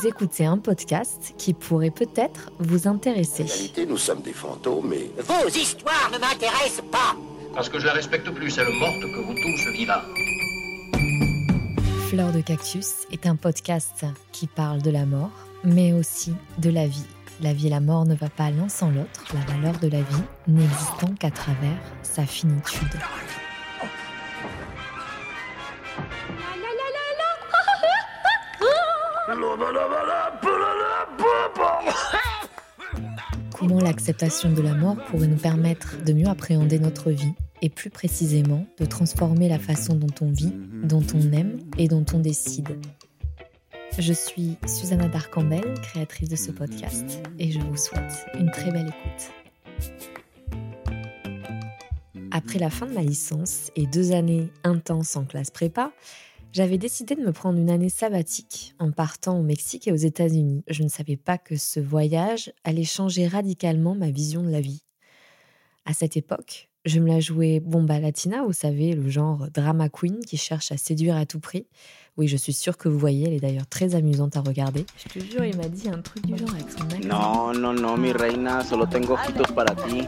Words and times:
Vous 0.00 0.06
écoutez 0.06 0.44
un 0.44 0.58
podcast 0.58 1.34
qui 1.38 1.54
pourrait 1.54 1.90
peut-être 1.90 2.52
vous 2.60 2.86
intéresser. 2.86 3.42
En 3.42 3.46
réalité, 3.46 3.84
nous 3.84 3.96
sommes 3.96 4.20
des 4.20 4.32
fantômes 4.32 4.92
et 4.92 5.10
Vos 5.20 5.48
histoires 5.48 6.10
ne 6.12 6.18
m'intéressent 6.18 6.84
pas. 6.92 7.16
Parce 7.52 7.68
que 7.68 7.80
je 7.80 7.86
la 7.86 7.94
respecte 7.94 8.30
plus, 8.30 8.56
elle 8.58 8.72
morte, 8.78 9.00
que 9.00 9.26
vous 9.26 9.34
tous 9.34 9.72
vivants. 9.72 9.94
Fleur 12.10 12.30
de 12.30 12.40
Cactus 12.40 13.06
est 13.10 13.26
un 13.26 13.34
podcast 13.34 14.06
qui 14.30 14.46
parle 14.46 14.82
de 14.82 14.90
la 14.90 15.04
mort, 15.04 15.32
mais 15.64 15.92
aussi 15.92 16.32
de 16.58 16.70
la 16.70 16.86
vie. 16.86 17.06
La 17.40 17.52
vie 17.52 17.66
et 17.66 17.70
la 17.70 17.80
mort 17.80 18.04
ne 18.04 18.14
va 18.14 18.28
pas 18.28 18.50
l'un 18.50 18.68
sans 18.68 18.90
l'autre, 18.90 19.24
la 19.34 19.40
valeur 19.52 19.80
de 19.80 19.88
la 19.88 20.02
vie 20.02 20.22
n'existant 20.46 21.12
qu'à 21.18 21.32
travers 21.32 21.78
sa 22.04 22.24
finitude. 22.24 22.86
Comment 33.68 33.82
l'acceptation 33.82 34.50
de 34.50 34.62
la 34.62 34.72
mort 34.72 34.96
pourrait 35.10 35.26
nous 35.26 35.36
permettre 35.36 36.02
de 36.02 36.14
mieux 36.14 36.26
appréhender 36.26 36.78
notre 36.78 37.10
vie 37.10 37.34
et 37.60 37.68
plus 37.68 37.90
précisément 37.90 38.64
de 38.78 38.86
transformer 38.86 39.46
la 39.46 39.58
façon 39.58 39.94
dont 39.94 40.14
on 40.22 40.32
vit, 40.32 40.54
dont 40.84 41.04
on 41.14 41.32
aime 41.32 41.58
et 41.76 41.86
dont 41.86 42.06
on 42.14 42.18
décide. 42.18 42.78
Je 43.98 44.12
suis 44.14 44.56
Susanna 44.66 45.08
Darcambel, 45.08 45.74
créatrice 45.82 46.30
de 46.30 46.36
ce 46.36 46.50
podcast, 46.50 47.20
et 47.38 47.52
je 47.52 47.58
vous 47.58 47.76
souhaite 47.76 48.26
une 48.38 48.50
très 48.50 48.70
belle 48.70 48.88
écoute. 48.88 50.62
Après 52.30 52.58
la 52.58 52.70
fin 52.70 52.86
de 52.86 52.94
ma 52.94 53.02
licence 53.02 53.70
et 53.76 53.86
deux 53.86 54.12
années 54.12 54.48
intenses 54.64 55.14
en 55.14 55.26
classe 55.26 55.50
prépa, 55.50 55.92
j'avais 56.52 56.78
décidé 56.78 57.14
de 57.14 57.20
me 57.20 57.32
prendre 57.32 57.58
une 57.58 57.70
année 57.70 57.88
sabbatique 57.88 58.74
en 58.78 58.90
partant 58.90 59.38
au 59.38 59.42
Mexique 59.42 59.86
et 59.86 59.92
aux 59.92 59.96
États-Unis. 59.96 60.64
Je 60.68 60.82
ne 60.82 60.88
savais 60.88 61.16
pas 61.16 61.38
que 61.38 61.56
ce 61.56 61.80
voyage 61.80 62.52
allait 62.64 62.84
changer 62.84 63.26
radicalement 63.26 63.94
ma 63.94 64.10
vision 64.10 64.42
de 64.42 64.50
la 64.50 64.60
vie. 64.60 64.84
À 65.84 65.94
cette 65.94 66.16
époque, 66.16 66.67
je 66.84 67.00
me 67.00 67.08
la 67.08 67.20
jouais 67.20 67.60
bomba 67.60 67.98
latina, 68.00 68.42
vous 68.44 68.52
savez, 68.52 68.94
le 68.94 69.08
genre 69.08 69.48
drama 69.52 69.88
queen 69.88 70.20
qui 70.24 70.36
cherche 70.36 70.72
à 70.72 70.76
séduire 70.76 71.16
à 71.16 71.26
tout 71.26 71.40
prix. 71.40 71.66
Oui, 72.16 72.26
je 72.26 72.36
suis 72.36 72.52
sûre 72.52 72.76
que 72.76 72.88
vous 72.88 72.98
voyez, 72.98 73.28
elle 73.28 73.34
est 73.34 73.40
d'ailleurs 73.40 73.68
très 73.68 73.94
amusante 73.94 74.36
à 74.36 74.40
regarder. 74.40 74.84
Je 74.96 75.20
te 75.20 75.24
jure, 75.24 75.44
il 75.44 75.56
m'a 75.56 75.68
dit 75.68 75.88
un 75.88 76.00
truc 76.00 76.26
du 76.26 76.36
genre 76.36 76.50
avec 76.50 76.66
son 76.70 76.84
mec. 76.86 77.04
No, 77.04 77.52
no, 77.52 77.72
no, 77.72 77.96
mi 77.96 78.12
reina, 78.12 78.64
solo 78.64 78.86
tengo 78.86 79.14
ojitos 79.14 79.52
para 79.52 79.74
ti. 79.76 80.02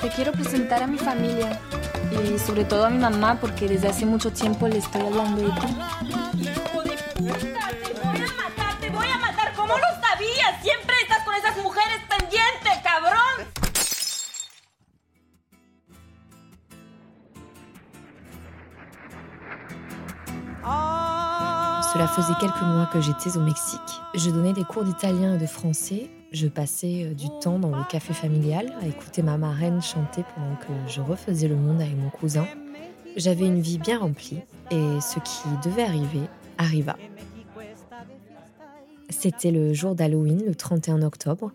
Te 0.00 0.08
quiero 0.08 0.32
presentar 0.32 0.82
a 0.82 0.86
mi 0.86 0.98
familia 0.98 1.60
y 2.12 2.38
sobre 2.38 2.64
todo 2.64 2.86
a 2.86 2.90
mi 2.90 2.98
mamá 2.98 3.38
porque 3.40 3.68
desde 3.68 3.88
hace 3.88 4.04
mucho 4.04 4.32
tiempo 4.32 4.66
le 4.66 4.78
estoy 4.78 5.02
hablando 5.02 5.42
de 5.42 5.48
ti. 5.48 6.75
Cela 21.96 22.08
faisait 22.08 22.34
quelques 22.38 22.60
mois 22.60 22.84
que 22.92 23.00
j'étais 23.00 23.38
au 23.38 23.40
Mexique. 23.40 24.02
Je 24.14 24.28
donnais 24.28 24.52
des 24.52 24.64
cours 24.64 24.84
d'italien 24.84 25.36
et 25.36 25.38
de 25.38 25.46
français. 25.46 26.10
Je 26.30 26.46
passais 26.46 27.04
euh, 27.04 27.14
du 27.14 27.28
temps 27.40 27.58
dans 27.58 27.74
le 27.74 27.84
café 27.88 28.12
familial 28.12 28.70
à 28.82 28.86
écouter 28.86 29.22
ma 29.22 29.38
marraine 29.38 29.80
chanter 29.80 30.22
pendant 30.34 30.56
que 30.56 30.90
je 30.92 31.00
refaisais 31.00 31.48
le 31.48 31.56
monde 31.56 31.80
avec 31.80 31.96
mon 31.96 32.10
cousin. 32.10 32.46
J'avais 33.16 33.46
une 33.46 33.62
vie 33.62 33.78
bien 33.78 33.98
remplie 33.98 34.40
et 34.70 35.00
ce 35.00 35.20
qui 35.20 35.48
devait 35.64 35.84
arriver 35.84 36.20
arriva. 36.58 36.98
C'était 39.08 39.50
le 39.50 39.72
jour 39.72 39.94
d'Halloween, 39.94 40.44
le 40.44 40.54
31 40.54 41.00
octobre. 41.00 41.50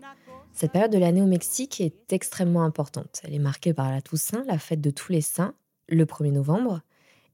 Cette 0.54 0.72
période 0.72 0.90
de 0.90 0.98
l'année 0.98 1.22
au 1.22 1.26
Mexique 1.26 1.80
est 1.80 2.12
extrêmement 2.12 2.64
importante. 2.64 3.20
Elle 3.22 3.34
est 3.34 3.38
marquée 3.38 3.74
par 3.74 3.92
la 3.92 4.02
Toussaint, 4.02 4.42
la 4.48 4.58
fête 4.58 4.80
de 4.80 4.90
tous 4.90 5.12
les 5.12 5.20
saints, 5.20 5.54
le 5.88 6.04
1er 6.04 6.32
novembre, 6.32 6.80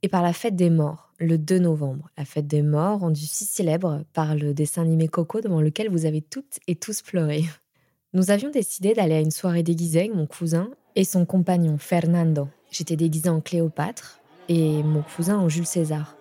et 0.03 0.09
par 0.09 0.22
la 0.22 0.32
fête 0.32 0.56
des 0.56 0.70
morts, 0.70 1.12
le 1.19 1.38
2 1.38 1.59
novembre. 1.59 2.09
La 2.16 2.25
fête 2.25 2.47
des 2.47 2.62
morts, 2.62 3.00
rendue 3.00 3.26
si 3.26 3.44
célèbre 3.44 4.04
par 4.12 4.34
le 4.34 4.54
dessin 4.54 4.82
animé 4.82 5.09
Coco 5.09 5.41
devant 5.41 5.60
lequel 5.60 5.91
vous 5.91 6.06
avez 6.06 6.20
toutes 6.20 6.59
et 6.66 6.76
tous 6.76 7.03
pleuré. 7.03 7.44
Nous 8.14 8.31
avions 8.31 8.50
décidé 8.50 8.94
d'aller 8.94 9.16
à 9.16 9.20
une 9.20 9.31
soirée 9.31 9.62
déguisée 9.62 10.00
avec 10.00 10.14
mon 10.14 10.26
cousin 10.26 10.70
et 10.97 11.04
son 11.04 11.26
compagnon 11.26 11.76
Fernando. 11.78 12.48
J'étais 12.70 12.97
déguisée 12.97 13.28
en 13.28 13.41
Cléopâtre 13.41 14.20
et 14.48 14.82
mon 14.82 15.03
cousin 15.03 15.38
en 15.38 15.48
Jules 15.48 15.66
César. 15.66 16.16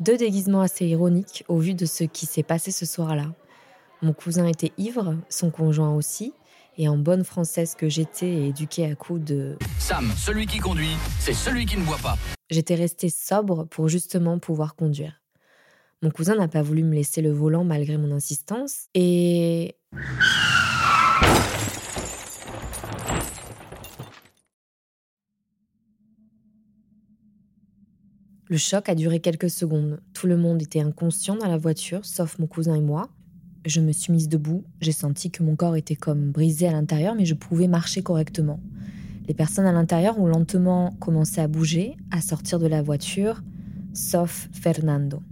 Deux 0.00 0.16
déguisements 0.16 0.60
assez 0.60 0.86
ironiques 0.86 1.44
au 1.48 1.58
vu 1.58 1.74
de 1.74 1.86
ce 1.86 2.04
qui 2.04 2.26
s'est 2.26 2.42
passé 2.42 2.70
ce 2.70 2.86
soir-là. 2.86 3.26
Mon 4.02 4.12
cousin 4.12 4.46
était 4.46 4.72
ivre, 4.78 5.16
son 5.28 5.50
conjoint 5.50 5.94
aussi, 5.94 6.32
et 6.78 6.88
en 6.88 6.96
bonne 6.96 7.24
française 7.24 7.74
que 7.74 7.88
j'étais 7.88 8.48
éduquée 8.48 8.90
à 8.90 8.94
coups 8.94 9.22
de 9.22 9.58
Sam, 9.78 10.10
celui 10.16 10.46
qui 10.46 10.58
conduit, 10.58 10.96
c'est 11.18 11.34
celui 11.34 11.66
qui 11.66 11.76
ne 11.76 11.84
boit 11.84 11.98
pas. 12.02 12.16
J'étais 12.50 12.74
restée 12.74 13.10
sobre 13.10 13.64
pour 13.64 13.88
justement 13.88 14.40
pouvoir 14.40 14.74
conduire. 14.74 15.22
Mon 16.02 16.10
cousin 16.10 16.34
n'a 16.34 16.48
pas 16.48 16.62
voulu 16.62 16.82
me 16.82 16.94
laisser 16.94 17.22
le 17.22 17.30
volant 17.30 17.62
malgré 17.62 17.96
mon 17.96 18.10
insistance 18.10 18.88
et... 18.94 19.76
Le 28.48 28.56
choc 28.56 28.88
a 28.88 28.96
duré 28.96 29.20
quelques 29.20 29.48
secondes. 29.48 30.00
Tout 30.12 30.26
le 30.26 30.36
monde 30.36 30.60
était 30.60 30.80
inconscient 30.80 31.36
dans 31.36 31.46
la 31.46 31.56
voiture, 31.56 32.04
sauf 32.04 32.36
mon 32.40 32.48
cousin 32.48 32.74
et 32.74 32.80
moi. 32.80 33.08
Je 33.64 33.80
me 33.80 33.92
suis 33.92 34.12
mise 34.12 34.28
debout, 34.28 34.64
j'ai 34.80 34.90
senti 34.90 35.30
que 35.30 35.44
mon 35.44 35.54
corps 35.54 35.76
était 35.76 35.94
comme 35.94 36.32
brisé 36.32 36.66
à 36.66 36.72
l'intérieur, 36.72 37.14
mais 37.14 37.26
je 37.26 37.34
pouvais 37.34 37.68
marcher 37.68 38.02
correctement. 38.02 38.58
Les 39.30 39.34
personnes 39.34 39.66
à 39.66 39.70
l'intérieur 39.70 40.18
ont 40.18 40.26
lentement 40.26 40.90
commencé 40.98 41.40
à 41.40 41.46
bouger, 41.46 41.96
à 42.10 42.20
sortir 42.20 42.58
de 42.58 42.66
la 42.66 42.82
voiture, 42.82 43.44
sauf 43.94 44.48
Fernando. 44.50 45.22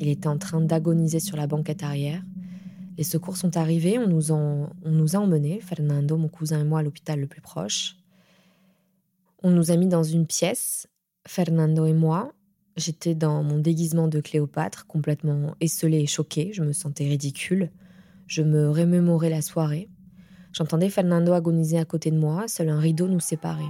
Il 0.00 0.08
était 0.08 0.26
en 0.26 0.38
train 0.38 0.60
d'agoniser 0.60 1.20
sur 1.20 1.36
la 1.36 1.46
banquette 1.46 1.84
arrière. 1.84 2.20
Les 2.98 3.04
secours 3.04 3.36
sont 3.36 3.56
arrivés, 3.56 3.96
on 3.96 4.08
nous, 4.08 4.32
a 4.32 5.18
emmenés, 5.20 5.60
Fernando, 5.60 6.16
mon 6.16 6.26
cousin 6.26 6.62
et 6.62 6.64
moi, 6.64 6.80
à 6.80 6.82
l'hôpital 6.82 7.20
le 7.20 7.28
plus 7.28 7.40
proche. 7.40 7.94
On 9.44 9.52
nous 9.52 9.70
a 9.70 9.76
mis 9.76 9.86
dans 9.86 10.02
une 10.02 10.26
pièce, 10.26 10.88
Fernando 11.28 11.86
et 11.86 11.94
moi. 11.94 12.32
J'étais 12.76 13.14
dans 13.14 13.44
mon 13.44 13.60
déguisement 13.60 14.08
de 14.08 14.20
Cléopâtre, 14.20 14.88
complètement 14.88 15.54
esselée 15.60 16.00
et 16.00 16.06
choquée. 16.06 16.50
Je 16.52 16.64
me 16.64 16.72
sentais 16.72 17.06
ridicule. 17.06 17.70
Je 18.26 18.42
me 18.42 18.68
remémorais 18.68 19.30
la 19.30 19.42
soirée. 19.42 19.88
J'entendais 20.54 20.88
Fernando 20.88 21.32
agoniser 21.32 21.78
à 21.78 21.84
côté 21.84 22.12
de 22.12 22.16
moi, 22.16 22.46
seul 22.46 22.68
un 22.68 22.78
rideau 22.78 23.08
nous 23.08 23.18
séparait. 23.18 23.64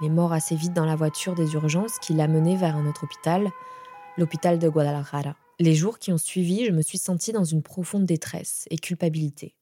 Il 0.00 0.06
est 0.06 0.10
mort 0.10 0.34
assez 0.34 0.54
vite 0.54 0.74
dans 0.74 0.84
la 0.84 0.96
voiture 0.96 1.34
des 1.34 1.54
urgences 1.54 1.98
qui 2.00 2.12
l'a 2.12 2.28
mené 2.28 2.56
vers 2.56 2.76
un 2.76 2.86
autre 2.86 3.04
hôpital, 3.04 3.48
l'hôpital 4.18 4.58
de 4.58 4.68
Guadalajara. 4.68 5.34
Les 5.58 5.74
jours 5.74 5.98
qui 5.98 6.12
ont 6.12 6.18
suivi, 6.18 6.66
je 6.66 6.72
me 6.72 6.82
suis 6.82 6.98
sentie 6.98 7.32
dans 7.32 7.44
une 7.44 7.62
profonde 7.62 8.04
détresse 8.04 8.66
et 8.70 8.76
culpabilité. 8.76 9.54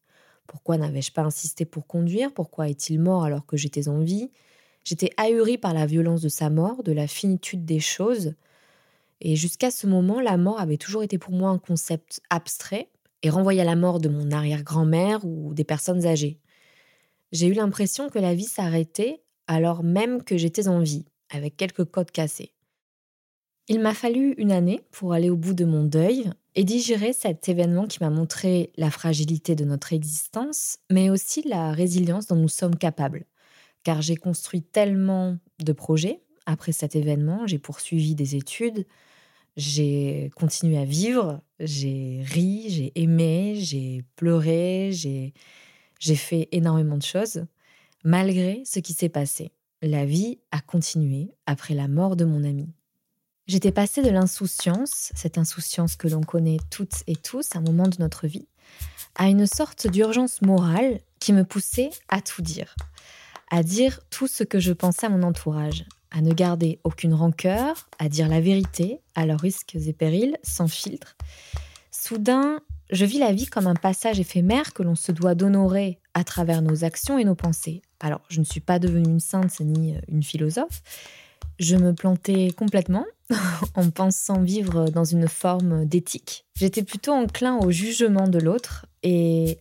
Pourquoi 0.48 0.78
n'avais-je 0.78 1.12
pas 1.12 1.22
insisté 1.22 1.64
pour 1.64 1.86
conduire? 1.86 2.34
Pourquoi 2.34 2.68
est-il 2.68 2.98
mort 2.98 3.22
alors 3.22 3.46
que 3.46 3.56
j'étais 3.56 3.86
en 3.86 4.00
vie? 4.00 4.32
J'étais 4.82 5.10
ahurie 5.16 5.58
par 5.58 5.74
la 5.74 5.86
violence 5.86 6.22
de 6.22 6.28
sa 6.28 6.50
mort, 6.50 6.82
de 6.82 6.90
la 6.90 7.06
finitude 7.06 7.64
des 7.64 7.78
choses. 7.78 8.34
Et 9.20 9.36
jusqu'à 9.36 9.70
ce 9.70 9.86
moment, 9.86 10.20
la 10.20 10.36
mort 10.36 10.58
avait 10.58 10.76
toujours 10.76 11.04
été 11.04 11.18
pour 11.18 11.32
moi 11.32 11.50
un 11.50 11.58
concept 11.58 12.20
abstrait 12.30 12.88
et 13.24 13.30
renvoyé 13.30 13.62
à 13.62 13.64
la 13.64 13.74
mort 13.74 14.00
de 14.00 14.08
mon 14.08 14.30
arrière-grand-mère 14.30 15.24
ou 15.24 15.54
des 15.54 15.64
personnes 15.64 16.06
âgées. 16.06 16.38
J'ai 17.32 17.46
eu 17.46 17.54
l'impression 17.54 18.10
que 18.10 18.18
la 18.18 18.34
vie 18.34 18.44
s'arrêtait 18.44 19.22
alors 19.46 19.82
même 19.82 20.22
que 20.22 20.36
j'étais 20.36 20.68
en 20.68 20.80
vie, 20.80 21.06
avec 21.30 21.56
quelques 21.56 21.84
codes 21.84 22.10
cassés. 22.10 22.54
Il 23.66 23.80
m'a 23.80 23.94
fallu 23.94 24.34
une 24.36 24.52
année 24.52 24.82
pour 24.90 25.14
aller 25.14 25.30
au 25.30 25.36
bout 25.36 25.54
de 25.54 25.64
mon 25.64 25.84
deuil 25.84 26.30
et 26.54 26.64
digérer 26.64 27.14
cet 27.14 27.48
événement 27.48 27.86
qui 27.86 27.98
m'a 28.02 28.10
montré 28.10 28.72
la 28.76 28.90
fragilité 28.90 29.54
de 29.54 29.64
notre 29.64 29.94
existence, 29.94 30.78
mais 30.90 31.08
aussi 31.08 31.42
la 31.48 31.72
résilience 31.72 32.26
dont 32.26 32.36
nous 32.36 32.48
sommes 32.48 32.76
capables. 32.76 33.24
Car 33.84 34.02
j'ai 34.02 34.16
construit 34.16 34.62
tellement 34.62 35.38
de 35.62 35.72
projets 35.72 36.20
après 36.46 36.72
cet 36.72 36.94
événement, 36.94 37.46
j'ai 37.46 37.58
poursuivi 37.58 38.14
des 38.14 38.36
études, 38.36 38.86
j'ai 39.56 40.30
continué 40.36 40.78
à 40.78 40.84
vivre, 40.84 41.40
j'ai 41.60 42.22
ri, 42.24 42.66
j'ai 42.68 42.92
aimé, 43.00 43.54
j'ai 43.56 44.04
pleuré, 44.16 44.90
j'ai 44.92 46.16
fait 46.16 46.48
énormément 46.52 46.96
de 46.96 47.02
choses. 47.02 47.46
Malgré 48.02 48.62
ce 48.64 48.80
qui 48.80 48.92
s'est 48.92 49.08
passé, 49.08 49.52
la 49.80 50.04
vie 50.04 50.38
a 50.50 50.60
continué 50.60 51.34
après 51.46 51.74
la 51.74 51.88
mort 51.88 52.16
de 52.16 52.24
mon 52.24 52.44
ami. 52.44 52.68
J'étais 53.46 53.72
passée 53.72 54.02
de 54.02 54.08
l'insouciance, 54.08 55.12
cette 55.14 55.36
insouciance 55.36 55.96
que 55.96 56.08
l'on 56.08 56.22
connaît 56.22 56.56
toutes 56.70 57.02
et 57.06 57.16
tous 57.16 57.54
à 57.54 57.58
un 57.58 57.62
moment 57.62 57.88
de 57.88 57.96
notre 57.98 58.26
vie, 58.26 58.48
à 59.16 59.28
une 59.28 59.46
sorte 59.46 59.86
d'urgence 59.86 60.40
morale 60.42 61.00
qui 61.20 61.32
me 61.32 61.44
poussait 61.44 61.90
à 62.08 62.22
tout 62.22 62.42
dire, 62.42 62.74
à 63.50 63.62
dire 63.62 64.00
tout 64.08 64.26
ce 64.26 64.44
que 64.44 64.58
je 64.58 64.72
pensais 64.72 65.06
à 65.06 65.10
mon 65.10 65.22
entourage, 65.22 65.84
à 66.14 66.22
ne 66.22 66.32
garder 66.32 66.78
aucune 66.84 67.12
rancœur, 67.12 67.88
à 67.98 68.08
dire 68.08 68.28
la 68.28 68.40
vérité, 68.40 69.00
à 69.16 69.26
leurs 69.26 69.40
risques 69.40 69.74
et 69.74 69.92
périls, 69.92 70.38
sans 70.44 70.68
filtre. 70.68 71.16
Soudain, 71.90 72.60
je 72.90 73.04
vis 73.04 73.18
la 73.18 73.32
vie 73.32 73.46
comme 73.46 73.66
un 73.66 73.74
passage 73.74 74.20
éphémère 74.20 74.72
que 74.74 74.84
l'on 74.84 74.94
se 74.94 75.10
doit 75.10 75.34
d'honorer 75.34 75.98
à 76.14 76.22
travers 76.22 76.62
nos 76.62 76.84
actions 76.84 77.18
et 77.18 77.24
nos 77.24 77.34
pensées. 77.34 77.82
Alors, 77.98 78.20
je 78.28 78.38
ne 78.38 78.44
suis 78.44 78.60
pas 78.60 78.78
devenue 78.78 79.08
une 79.08 79.20
sainte 79.20 79.58
ni 79.60 79.96
une 80.06 80.22
philosophe. 80.22 80.82
Je 81.58 81.76
me 81.76 81.92
plantais 81.92 82.52
complètement 82.56 83.06
en 83.74 83.90
pensant 83.90 84.40
vivre 84.40 84.90
dans 84.90 85.04
une 85.04 85.26
forme 85.26 85.84
d'éthique. 85.84 86.44
J'étais 86.54 86.84
plutôt 86.84 87.12
enclin 87.12 87.56
au 87.58 87.72
jugement 87.72 88.28
de 88.28 88.38
l'autre 88.38 88.86
et, 89.02 89.58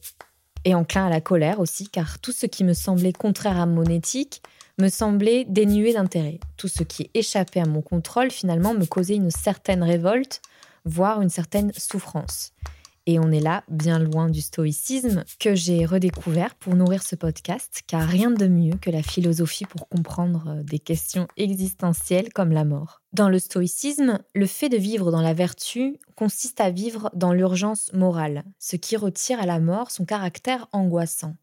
et 0.65 0.75
enclin 0.75 1.07
à 1.07 1.09
la 1.09 1.21
colère 1.21 1.59
aussi, 1.59 1.87
car 1.87 2.19
tout 2.19 2.31
ce 2.31 2.45
qui 2.45 2.63
me 2.63 2.73
semblait 2.73 3.13
contraire 3.13 3.59
à 3.59 3.65
mon 3.65 3.85
éthique 3.85 4.43
me 4.79 4.89
semblait 4.89 5.45
dénué 5.45 5.93
d'intérêt. 5.93 6.39
Tout 6.57 6.67
ce 6.67 6.83
qui 6.83 7.09
échappait 7.13 7.61
à 7.61 7.65
mon 7.65 7.81
contrôle 7.81 8.31
finalement 8.31 8.73
me 8.73 8.85
causait 8.85 9.15
une 9.15 9.31
certaine 9.31 9.83
révolte, 9.83 10.41
voire 10.85 11.21
une 11.21 11.29
certaine 11.29 11.71
souffrance. 11.73 12.53
Et 13.05 13.19
on 13.19 13.31
est 13.31 13.41
là, 13.41 13.65
bien 13.67 13.99
loin 13.99 14.29
du 14.29 14.39
stoïcisme, 14.39 15.25
que 15.37 15.55
j'ai 15.55 15.85
redécouvert 15.85 16.55
pour 16.55 16.73
nourrir 16.73 17.03
ce 17.03 17.17
podcast, 17.17 17.81
car 17.85 18.07
rien 18.07 18.31
de 18.31 18.47
mieux 18.47 18.77
que 18.77 18.89
la 18.89 19.03
philosophie 19.03 19.65
pour 19.65 19.89
comprendre 19.89 20.45
euh, 20.47 20.63
des 20.63 20.79
questions 20.79 21.27
existentielles 21.35 22.31
comme 22.31 22.53
la 22.53 22.63
mort. 22.63 23.01
Dans 23.11 23.27
le 23.27 23.39
stoïcisme, 23.39 24.19
le 24.33 24.45
fait 24.45 24.69
de 24.69 24.77
vivre 24.77 25.11
dans 25.11 25.21
la 25.21 25.33
vertu 25.33 25.99
consiste 26.15 26.61
à 26.61 26.69
vivre 26.69 27.09
dans 27.13 27.33
l'urgence 27.33 27.91
morale, 27.91 28.45
ce 28.57 28.77
qui 28.77 28.95
retire 28.95 29.41
à 29.41 29.45
la 29.45 29.59
mort 29.59 29.91
son 29.91 30.05
caractère 30.05 30.67
angoissant. 30.71 31.35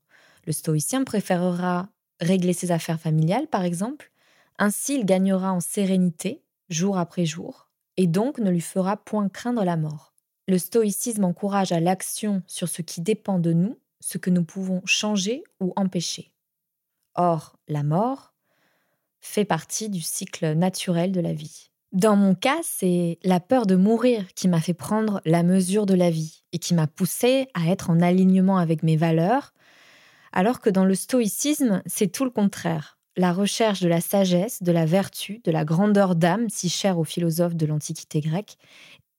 Le 0.46 0.52
stoïcien 0.52 1.04
préférera 1.04 1.90
régler 2.20 2.52
ses 2.52 2.70
affaires 2.70 3.00
familiales, 3.00 3.46
par 3.46 3.64
exemple, 3.64 4.10
ainsi 4.58 4.94
il 4.94 5.04
gagnera 5.04 5.52
en 5.52 5.60
sérénité, 5.60 6.42
jour 6.68 6.98
après 6.98 7.24
jour, 7.24 7.70
et 7.96 8.06
donc 8.06 8.38
ne 8.38 8.50
lui 8.50 8.60
fera 8.60 8.96
point 8.96 9.28
craindre 9.28 9.64
la 9.64 9.76
mort. 9.76 10.12
Le 10.46 10.58
stoïcisme 10.58 11.24
encourage 11.24 11.72
à 11.72 11.80
l'action 11.80 12.42
sur 12.46 12.68
ce 12.68 12.82
qui 12.82 13.00
dépend 13.00 13.38
de 13.38 13.52
nous, 13.52 13.78
ce 14.00 14.18
que 14.18 14.30
nous 14.30 14.44
pouvons 14.44 14.82
changer 14.84 15.44
ou 15.60 15.72
empêcher. 15.76 16.32
Or, 17.14 17.56
la 17.68 17.82
mort 17.82 18.34
fait 19.20 19.44
partie 19.44 19.90
du 19.90 20.00
cycle 20.00 20.54
naturel 20.54 21.12
de 21.12 21.20
la 21.20 21.32
vie. 21.32 21.70
Dans 21.92 22.16
mon 22.16 22.34
cas, 22.34 22.58
c'est 22.62 23.18
la 23.24 23.40
peur 23.40 23.66
de 23.66 23.74
mourir 23.74 24.32
qui 24.34 24.48
m'a 24.48 24.60
fait 24.60 24.74
prendre 24.74 25.20
la 25.24 25.42
mesure 25.42 25.86
de 25.86 25.94
la 25.94 26.10
vie 26.10 26.42
et 26.52 26.58
qui 26.58 26.72
m'a 26.74 26.86
poussé 26.86 27.48
à 27.52 27.66
être 27.68 27.90
en 27.90 28.00
alignement 28.00 28.58
avec 28.58 28.82
mes 28.82 28.96
valeurs, 28.96 29.52
alors 30.32 30.60
que 30.60 30.70
dans 30.70 30.84
le 30.84 30.94
stoïcisme, 30.94 31.82
c'est 31.86 32.12
tout 32.12 32.24
le 32.24 32.30
contraire. 32.30 32.98
La 33.16 33.32
recherche 33.32 33.80
de 33.80 33.88
la 33.88 34.00
sagesse, 34.00 34.62
de 34.62 34.72
la 34.72 34.86
vertu, 34.86 35.40
de 35.44 35.50
la 35.50 35.64
grandeur 35.64 36.14
d'âme, 36.14 36.48
si 36.48 36.68
chère 36.68 36.98
aux 36.98 37.04
philosophes 37.04 37.56
de 37.56 37.66
l'Antiquité 37.66 38.20
grecque, 38.20 38.56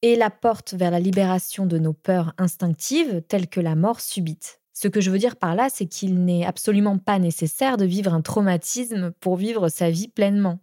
et 0.02 0.16
la 0.16 0.30
porte 0.30 0.74
vers 0.74 0.92
la 0.92 1.00
libération 1.00 1.66
de 1.66 1.78
nos 1.78 1.94
peurs 1.94 2.34
instinctives 2.38 3.22
telles 3.28 3.48
que 3.48 3.60
la 3.60 3.76
mort 3.76 4.02
subite. 4.02 4.62
Ce 4.74 4.88
que 4.88 5.02
je 5.02 5.12
veux 5.12 5.20
dire 5.20 5.36
par 5.36 5.54
là, 5.54 5.68
c'est 5.70 5.86
qu'il 5.86 6.24
n'est 6.26 6.46
absolument 6.46 6.98
pas 6.98 7.20
nécessaire 7.20 7.78
de 7.78 7.86
vivre 7.86 8.14
un 8.14 8.22
traumatisme 8.22 9.12
pour 9.20 9.36
vivre 9.36 9.70
sa 9.70 9.92
vie 9.92 10.08
pleinement, 10.08 10.60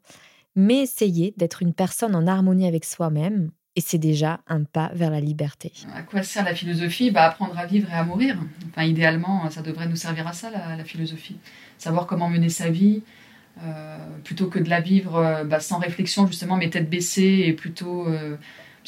mais 0.56 0.78
essayer 0.78 1.34
d'être 1.36 1.62
une 1.62 1.74
personne 1.74 2.16
en 2.16 2.26
harmonie 2.26 2.66
avec 2.66 2.84
soi-même, 2.84 3.52
et 3.78 3.80
c'est 3.80 3.98
déjà 3.98 4.40
un 4.48 4.64
pas 4.64 4.90
vers 4.92 5.08
la 5.08 5.20
liberté. 5.20 5.70
À 5.94 6.02
quoi 6.02 6.24
sert 6.24 6.44
la 6.44 6.52
philosophie? 6.52 7.12
Bah, 7.12 7.26
Apprendre 7.26 7.56
à 7.56 7.64
vivre 7.64 7.88
et 7.88 7.94
à 7.94 8.02
mourir. 8.02 8.36
Enfin, 8.70 8.82
idéalement, 8.82 9.48
ça 9.50 9.62
devrait 9.62 9.86
nous 9.86 9.94
servir 9.94 10.26
à 10.26 10.32
ça, 10.32 10.50
la, 10.50 10.82
philosophie. 10.82 11.36
Savoir 11.78 12.08
comment 12.08 12.28
mener 12.28 12.48
sa 12.48 12.70
vie, 12.70 13.02
euh, 13.62 13.96
plutôt 14.24 14.48
que 14.48 14.58
de 14.58 14.68
la 14.68 14.80
vivre 14.80 15.14
euh, 15.14 15.44
bah, 15.44 15.60
sans 15.60 15.78
réflexion, 15.78 16.26
justement, 16.26 16.56
mais 16.56 16.70
tête 16.70 16.90
baissée 16.90 17.44
et 17.46 17.52
plutôt... 17.52 18.08
Euh, 18.08 18.36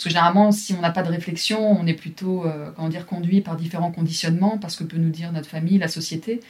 parce 0.00 0.04
que 0.04 0.10
généralement, 0.14 0.50
si 0.50 0.72
on 0.72 0.80
n'a 0.80 0.92
pas 0.92 1.02
de 1.02 1.10
réflexion, 1.10 1.78
on 1.78 1.86
est 1.86 1.92
plutôt 1.92 2.46
euh, 2.46 2.70
comment 2.74 2.88
dire, 2.88 3.04
conduit 3.04 3.42
par 3.42 3.54
différents 3.54 3.92
conditionnements, 3.92 4.56
parce 4.56 4.74
que 4.74 4.82
peut 4.82 4.96
nous 4.96 5.10
dire 5.10 5.30
notre 5.30 5.50
famille, 5.50 5.76
la 5.76 5.88
société. 5.88 6.40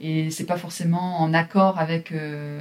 Et 0.00 0.30
c'est 0.30 0.44
pas 0.44 0.56
forcément 0.56 1.18
en 1.20 1.34
accord 1.34 1.80
avec 1.80 2.12
euh, 2.12 2.60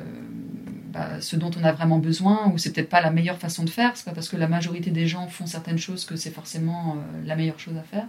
bah, 0.92 1.22
ce 1.22 1.36
dont 1.36 1.52
on 1.56 1.64
a 1.64 1.72
vraiment 1.72 2.00
besoin, 2.00 2.52
ou 2.52 2.58
c'est 2.58 2.74
peut-être 2.74 2.90
pas 2.90 3.00
la 3.00 3.12
meilleure 3.12 3.38
façon 3.38 3.64
de 3.64 3.70
faire. 3.70 3.94
Pas 4.04 4.12
parce 4.12 4.28
que 4.28 4.38
la 4.38 4.48
majorité 4.48 4.90
des 4.90 5.06
gens 5.06 5.28
font 5.28 5.46
certaines 5.46 5.78
choses 5.78 6.04
que 6.04 6.16
c'est 6.16 6.32
forcément 6.32 6.96
euh, 6.96 7.28
la 7.28 7.36
meilleure 7.36 7.60
chose 7.60 7.78
à 7.78 7.84
faire. 7.84 8.08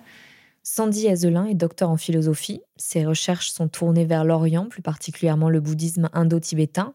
Sandy 0.62 1.08
Azelin 1.08 1.44
est 1.44 1.54
docteur 1.54 1.90
en 1.90 1.98
philosophie. 1.98 2.62
Ses 2.78 3.04
recherches 3.04 3.50
sont 3.50 3.69
tournées 3.69 4.06
vers 4.06 4.25
l'Orient, 4.25 4.64
plus 4.70 4.81
particulièrement 4.81 5.50
le 5.50 5.60
bouddhisme 5.60 6.08
indo-tibétain, 6.14 6.94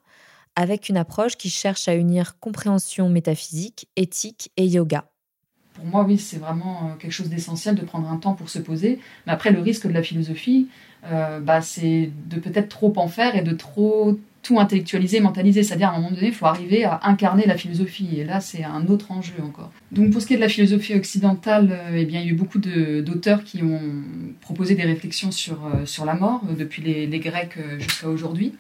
avec 0.56 0.90
une 0.90 0.98
approche 0.98 1.38
qui 1.38 1.52
cherche 1.52 1.88
à 1.88 1.94
unir 1.94 2.40
compréhension 2.40 3.10
métaphysique, 3.10 3.88
éthique 3.96 4.52
et 4.58 4.66
yoga 4.66 5.06
pour 5.76 5.86
moi, 5.86 6.04
oui, 6.08 6.18
c'est 6.18 6.38
vraiment 6.38 6.84
euh, 6.84 6.96
quelque 6.98 7.12
chose 7.12 7.30
d'essentiel 7.30 7.76
de 7.76 7.82
prendre 7.82 8.10
un 8.10 8.18
temps 8.18 8.34
pour 8.34 8.50
se 8.50 8.60
poser. 8.60 9.00
Mais 9.28 9.34
après, 9.34 9.52
le 9.52 9.60
risque 9.60 9.88
de 9.88 9.94
la 9.94 10.02
philosophie, 10.02 10.68
euh, 11.06 11.40
bah, 11.40 11.62
c'est 11.62 12.12
de 12.28 12.40
peut-être 12.40 12.70
trop 12.70 12.94
en 12.96 13.08
faire 13.08 13.36
et 13.36 13.42
de 13.42 13.54
trop 13.54 14.18
tout 14.42 14.60
intellectualiser, 14.60 15.20
mentaliser. 15.20 15.64
C'est-à-dire, 15.64 15.90
à 15.90 15.94
un 15.94 15.98
moment 15.98 16.12
donné, 16.12 16.28
il 16.28 16.34
faut 16.34 16.46
arriver 16.46 16.86
à 16.86 17.02
incarner 17.04 17.46
la 17.46 17.58
philosophie. 17.58 18.10
Et 18.18 18.24
là, 18.24 18.40
c'est 18.40 18.64
un 18.64 18.86
autre 18.88 19.12
enjeu 19.12 19.34
encore. 19.44 19.72
Donc, 19.92 20.12
pour 20.12 20.22
ce 20.22 20.28
qui 20.28 20.34
est 20.34 20.38
de 20.38 20.42
la 20.42 20.50
philosophie 20.50 20.94
occidentale, 20.94 21.70
euh, 21.72 21.98
eh 21.98 22.06
bien, 22.06 22.22
il 22.22 22.28
y 22.28 22.30
a 22.30 22.32
eu 22.32 22.36
beaucoup 22.36 22.60
d'auteurs 22.60 23.44
qui 23.44 23.62
ont 23.62 23.82
proposé 24.42 24.76
des 24.76 24.84
réflexions 24.84 25.32
sur, 25.32 25.60
sur 25.86 26.06
la 26.06 26.14
mort, 26.14 26.42
depuis 26.58 26.82
les, 26.82 27.06
les 27.06 27.20
Grecs 27.20 27.58
jusqu'à 27.80 28.08
aujourd'hui. 28.08 28.54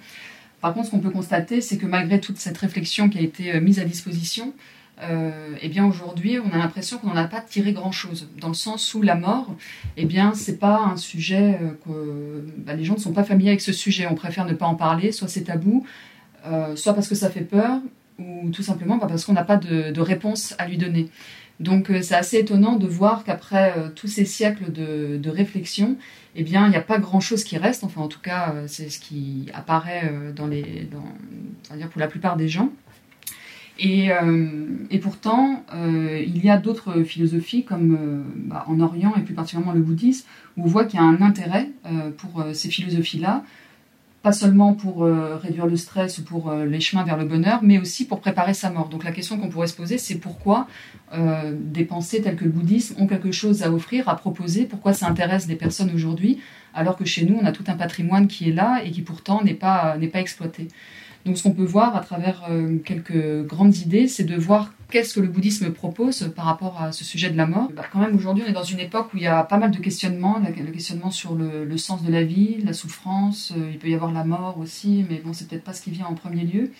Par 0.59 0.73
contre, 0.73 0.87
ce 0.87 0.91
qu'on 0.91 0.99
peut 0.99 1.11
constater, 1.11 1.61
c'est 1.61 1.77
que 1.77 1.85
malgré 1.85 2.19
toute 2.19 2.37
cette 2.37 2.57
réflexion 2.57 3.07
qui 3.07 3.19
a 3.19 3.21
été 3.21 3.59
mise 3.59 3.79
à 3.79 3.85
disposition, 3.85 4.53
euh, 5.03 5.55
eh 5.61 5.67
bien 5.67 5.85
aujourd'hui, 5.85 6.39
on 6.39 6.53
a 6.53 6.57
l'impression 6.57 6.97
qu'on 6.97 7.07
n'en 7.07 7.17
a 7.17 7.25
pas 7.27 7.41
tiré 7.41 7.73
grand-chose, 7.73 8.29
dans 8.39 8.47
le 8.47 8.53
sens 8.53 8.93
où 8.93 9.01
la 9.01 9.15
mort, 9.15 9.53
eh 9.97 10.05
bien, 10.05 10.33
c'est 10.33 10.57
pas 10.57 10.79
un 10.79 10.97
sujet 10.97 11.59
euh, 11.61 11.71
que 11.85 12.45
bah, 12.57 12.73
les 12.73 12.85
gens 12.85 12.95
ne 12.95 12.99
sont 12.99 13.11
pas 13.11 13.23
familiers 13.23 13.49
avec 13.49 13.61
ce 13.61 13.73
sujet. 13.73 14.07
On 14.09 14.15
préfère 14.15 14.45
ne 14.45 14.53
pas 14.53 14.65
en 14.65 14.75
parler, 14.75 15.11
soit 15.11 15.27
c'est 15.27 15.43
tabou, 15.43 15.85
euh, 16.45 16.75
soit 16.75 16.93
parce 16.93 17.09
que 17.09 17.15
ça 17.15 17.29
fait 17.29 17.41
peur, 17.41 17.79
ou 18.19 18.49
tout 18.51 18.63
simplement 18.63 18.97
parce 18.97 19.25
qu'on 19.25 19.33
n'a 19.33 19.43
pas 19.43 19.57
de, 19.57 19.99
réponse 19.99 20.55
à 20.57 20.67
lui 20.67 20.77
donner. 20.77 21.09
Donc 21.59 21.89
c'est 22.01 22.15
assez 22.15 22.37
étonnant 22.37 22.75
de 22.75 22.87
voir 22.87 23.23
qu'après 23.23 23.73
tous 23.95 24.07
ces 24.07 24.25
siècles 24.25 24.71
de, 24.71 25.29
réflexion, 25.29 25.97
eh 26.35 26.43
bien, 26.43 26.65
il 26.65 26.69
n'y 26.69 26.75
a 26.75 26.81
pas 26.81 26.97
grand-chose 26.97 27.43
qui 27.43 27.57
reste. 27.57 27.83
Enfin, 27.83 28.01
en 28.01 28.07
tout 28.07 28.19
cas, 28.21 28.53
c'est 28.67 28.89
ce 28.89 28.99
qui 28.99 29.49
apparaît 29.53 30.13
dans 30.35 30.47
les, 30.47 30.87
dans, 30.91 31.87
pour 31.87 31.99
la 31.99 32.07
plupart 32.07 32.37
des 32.37 32.47
gens. 32.47 32.69
Et, 33.77 34.11
euh, 34.11 34.47
et 34.89 34.99
pourtant, 34.99 35.63
euh, 35.73 36.23
il 36.25 36.43
y 36.43 36.49
a 36.49 36.57
d'autres 36.57 37.03
philosophies, 37.03 37.65
comme 37.65 37.97
euh, 37.99 38.23
bah, 38.35 38.63
en 38.67 38.79
Orient 38.79 39.13
et 39.17 39.21
plus 39.21 39.33
particulièrement 39.33 39.73
le 39.73 39.81
bouddhisme, 39.81 40.25
où 40.55 40.63
on 40.63 40.67
voit 40.67 40.85
qu'il 40.85 40.99
y 40.99 41.03
a 41.03 41.05
un 41.05 41.21
intérêt 41.21 41.69
pour 42.17 42.45
ces 42.53 42.69
philosophies-là, 42.69 43.43
pas 44.23 44.31
seulement 44.31 44.73
pour 44.73 45.03
réduire 45.03 45.67
le 45.67 45.75
stress 45.75 46.17
ou 46.17 46.23
pour 46.23 46.53
les 46.53 46.79
chemins 46.79 47.03
vers 47.03 47.17
le 47.17 47.25
bonheur, 47.25 47.59
mais 47.61 47.77
aussi 47.77 48.07
pour 48.07 48.21
préparer 48.21 48.53
sa 48.53 48.69
mort. 48.69 48.87
Donc 48.87 49.03
la 49.03 49.11
question 49.11 49.37
qu'on 49.37 49.49
pourrait 49.49 49.67
se 49.67 49.75
poser, 49.75 49.97
c'est 49.97 50.15
pourquoi 50.15 50.67
des 51.13 51.83
pensées 51.83 52.21
telles 52.21 52.37
que 52.37 52.45
le 52.45 52.51
bouddhisme 52.51 52.95
ont 52.99 53.05
quelque 53.05 53.33
chose 53.33 53.63
à 53.63 53.71
offrir, 53.71 54.07
à 54.07 54.15
proposer, 54.15 54.63
pourquoi 54.63 54.93
ça 54.93 55.09
intéresse 55.09 55.45
des 55.45 55.57
personnes 55.57 55.91
aujourd'hui, 55.93 56.39
alors 56.73 56.95
que 56.95 57.03
chez 57.03 57.25
nous, 57.25 57.37
on 57.41 57.45
a 57.45 57.51
tout 57.51 57.65
un 57.67 57.75
patrimoine 57.75 58.27
qui 58.27 58.49
est 58.49 58.53
là 58.53 58.81
et 58.81 58.91
qui 58.91 59.01
pourtant 59.01 59.43
n'est 59.43 59.53
pas, 59.53 59.97
n'est 59.97 60.07
pas 60.07 60.21
exploité? 60.21 60.69
Donc 61.25 61.39
ce 61.39 61.43
qu'on 61.43 61.53
peut 61.53 61.65
voir 61.65 61.95
à 61.95 62.01
travers 62.01 62.43
euh, 62.51 62.77
quelques 62.77 63.43
grandes 63.47 63.75
idées, 63.77 64.07
c'est 64.07 64.25
de 64.25 64.35
voir 64.35 64.71
qu'est-ce 64.91 65.15
que 65.15 65.19
le 65.19 65.27
bouddhisme 65.27 65.71
propose 65.71 66.31
par 66.35 66.45
rapport 66.45 66.79
à 66.79 66.91
ce 66.91 67.03
sujet 67.03 67.31
de 67.31 67.37
la 67.37 67.47
mort. 67.47 67.71
Bah, 67.75 67.83
quand 67.91 67.99
même, 67.99 68.15
aujourd'hui, 68.15 68.43
on 68.45 68.49
est 68.49 68.53
dans 68.53 68.63
une 68.63 68.79
époque 68.79 69.11
où 69.11 69.17
il 69.17 69.23
y 69.23 69.27
a 69.27 69.43
pas 69.43 69.57
mal 69.57 69.71
de 69.71 69.79
questionnements, 69.79 70.39
le 70.39 70.71
questionnement 70.71 71.09
sur 71.09 71.33
le, 71.33 71.77
sens 71.77 72.03
de 72.03 72.11
la 72.11 72.23
vie, 72.23 72.57
la 72.63 72.73
souffrance, 72.73 73.53
euh, 73.57 73.71
il 73.71 73.79
peut 73.79 73.89
y 73.89 73.95
avoir 73.95 74.11
la 74.11 74.23
mort 74.23 74.59
aussi, 74.59 75.03
mais 75.09 75.19
bon, 75.25 75.33
c'est 75.33 75.47
peut-être 75.47 75.63
pas 75.63 75.73
ce 75.73 75.81
qui 75.81 75.89
vient 75.89 76.05
en 76.05 76.13
premier 76.13 76.43
lieu. 76.43 76.71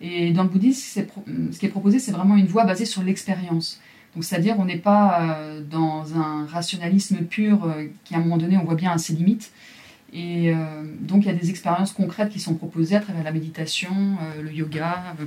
Et 0.00 0.32
dans 0.32 0.42
le 0.42 0.48
bouddhisme, 0.48 1.04
ce 1.52 1.58
qui 1.58 1.66
est 1.66 1.68
proposé, 1.68 1.98
c'est 1.98 2.12
vraiment 2.12 2.36
une 2.36 2.46
voie 2.46 2.64
basée 2.64 2.86
sur 2.86 3.02
l'expérience. 3.02 3.78
Donc, 4.14 4.24
c'est-à-dire, 4.24 4.56
on 4.58 4.64
n'est 4.64 4.78
pas 4.78 5.20
euh, 5.20 5.60
dans 5.62 6.18
un 6.18 6.46
rationalisme 6.46 7.18
pur 7.24 7.70
qui, 8.04 8.14
à 8.14 8.18
un 8.18 8.20
moment 8.20 8.38
donné, 8.38 8.56
on 8.56 8.64
voit 8.64 8.74
bien 8.74 8.90
à 8.90 8.98
ses 8.98 9.12
limites. 9.12 9.52
Et 10.12 10.50
euh, 10.50 10.84
donc 11.00 11.24
il 11.24 11.28
y 11.28 11.30
a 11.30 11.34
des 11.34 11.48
expériences 11.48 11.92
concrètes 11.92 12.28
qui 12.28 12.38
sont 12.38 12.54
proposées 12.54 12.96
à 12.96 13.00
travers 13.00 13.24
la 13.24 13.32
méditation, 13.32 13.90
euh, 14.20 14.42
le 14.42 14.52
yoga, 14.52 15.16
euh, 15.18 15.24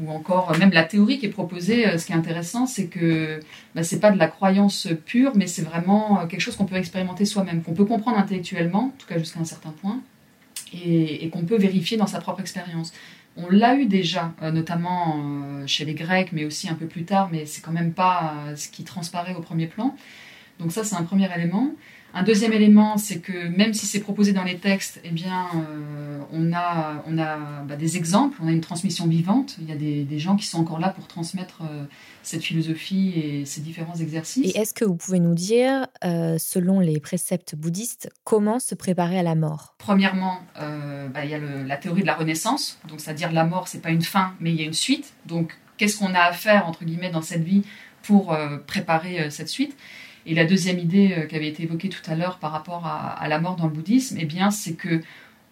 ou 0.00 0.12
encore 0.12 0.56
même 0.58 0.70
la 0.70 0.84
théorie 0.84 1.18
qui 1.18 1.26
est 1.26 1.30
proposée. 1.30 1.98
ce 1.98 2.06
qui 2.06 2.12
est 2.12 2.16
intéressant, 2.16 2.66
c'est 2.66 2.86
que 2.86 3.40
bah, 3.74 3.82
c'est 3.82 3.98
pas 3.98 4.12
de 4.12 4.18
la 4.18 4.28
croyance 4.28 4.86
pure, 5.06 5.32
mais 5.34 5.48
c'est 5.48 5.62
vraiment 5.62 6.24
quelque 6.28 6.40
chose 6.40 6.54
qu'on 6.54 6.66
peut 6.66 6.76
expérimenter 6.76 7.24
soi-même, 7.24 7.62
qu'on 7.62 7.74
peut 7.74 7.84
comprendre 7.84 8.16
intellectuellement, 8.16 8.84
en 8.84 8.94
tout 8.96 9.08
cas 9.08 9.18
jusqu'à 9.18 9.40
un 9.40 9.44
certain 9.44 9.70
point, 9.70 10.00
et, 10.72 11.24
et 11.24 11.30
qu'on 11.30 11.42
peut 11.42 11.58
vérifier 11.58 11.96
dans 11.96 12.06
sa 12.06 12.20
propre 12.20 12.40
expérience. 12.40 12.92
On 13.36 13.48
l'a 13.50 13.74
eu 13.74 13.86
déjà, 13.86 14.32
notamment 14.40 15.64
chez 15.66 15.84
les 15.84 15.94
Grecs, 15.94 16.30
mais 16.32 16.44
aussi 16.44 16.68
un 16.68 16.74
peu 16.74 16.86
plus 16.86 17.04
tard, 17.04 17.28
mais 17.32 17.44
c'est 17.44 17.60
quand 17.60 17.72
même 17.72 17.92
pas 17.92 18.34
ce 18.56 18.68
qui 18.68 18.84
transparaît 18.84 19.34
au 19.34 19.40
premier 19.40 19.66
plan. 19.66 19.96
Donc 20.60 20.72
ça, 20.72 20.84
c'est 20.84 20.96
un 20.96 21.04
premier 21.04 21.28
élément. 21.34 21.72
Un 22.14 22.22
deuxième 22.22 22.52
élément, 22.54 22.96
c'est 22.96 23.18
que 23.20 23.48
même 23.48 23.74
si 23.74 23.84
c'est 23.86 24.00
proposé 24.00 24.32
dans 24.32 24.42
les 24.42 24.56
textes, 24.56 24.98
eh 25.04 25.10
bien, 25.10 25.46
euh, 25.54 26.20
on 26.32 26.52
a 26.54 27.04
on 27.06 27.18
a 27.18 27.36
bah, 27.68 27.76
des 27.76 27.96
exemples, 27.98 28.38
on 28.42 28.48
a 28.48 28.50
une 28.50 28.62
transmission 28.62 29.06
vivante. 29.06 29.56
Il 29.60 29.68
y 29.68 29.72
a 29.72 29.76
des, 29.76 30.04
des 30.04 30.18
gens 30.18 30.34
qui 30.36 30.46
sont 30.46 30.58
encore 30.58 30.80
là 30.80 30.88
pour 30.88 31.06
transmettre 31.06 31.60
euh, 31.62 31.84
cette 32.22 32.42
philosophie 32.42 33.12
et 33.14 33.44
ces 33.44 33.60
différents 33.60 33.94
exercices. 33.94 34.54
Et 34.54 34.58
est-ce 34.58 34.72
que 34.72 34.86
vous 34.86 34.96
pouvez 34.96 35.20
nous 35.20 35.34
dire, 35.34 35.86
euh, 36.02 36.38
selon 36.38 36.80
les 36.80 36.98
préceptes 36.98 37.54
bouddhistes, 37.54 38.08
comment 38.24 38.58
se 38.58 38.74
préparer 38.74 39.18
à 39.18 39.22
la 39.22 39.34
mort? 39.34 39.74
Premièrement, 39.78 40.40
bah, 40.56 41.24
il 41.24 41.30
y 41.30 41.34
a 41.34 41.38
le- 41.38 41.62
la 41.62 41.76
théorie 41.76 42.02
de 42.02 42.06
la 42.06 42.14
renaissance, 42.14 42.78
donc 42.88 43.00
c'est-à-dire 43.00 43.32
la 43.32 43.44
mort, 43.44 43.68
c'est 43.68 43.82
pas 43.82 43.90
une 43.90 44.02
fin, 44.02 44.32
mais 44.40 44.50
il 44.50 44.56
y 44.58 44.62
a 44.62 44.66
une 44.66 44.72
suite. 44.72 45.12
Donc, 45.26 45.52
qu'est-ce 45.76 45.98
qu'on 45.98 46.14
a 46.14 46.20
à 46.20 46.32
faire 46.32 46.66
entre 46.66 46.84
guillemets 46.84 47.10
dans 47.10 47.22
cette 47.22 47.44
vie 47.44 47.62
pour 48.02 48.36
préparer 48.66 49.30
cette 49.30 49.48
suite? 49.48 49.76
Et 50.28 50.34
la 50.34 50.44
deuxième 50.44 50.78
idée 50.78 51.14
euh, 51.16 51.26
qui 51.26 51.34
avait 51.34 51.48
été 51.48 51.62
évoquée 51.62 51.88
tout 51.88 52.02
à 52.08 52.14
l'heure 52.14 52.38
par 52.38 52.52
rapport 52.52 52.86
à, 52.86 53.26
la 53.28 53.40
mort 53.40 53.56
dans 53.56 53.64
le 53.64 53.72
bouddhisme, 53.72 54.18
eh 54.20 54.26
bien, 54.26 54.50
c'est 54.50 54.74
que 54.74 55.00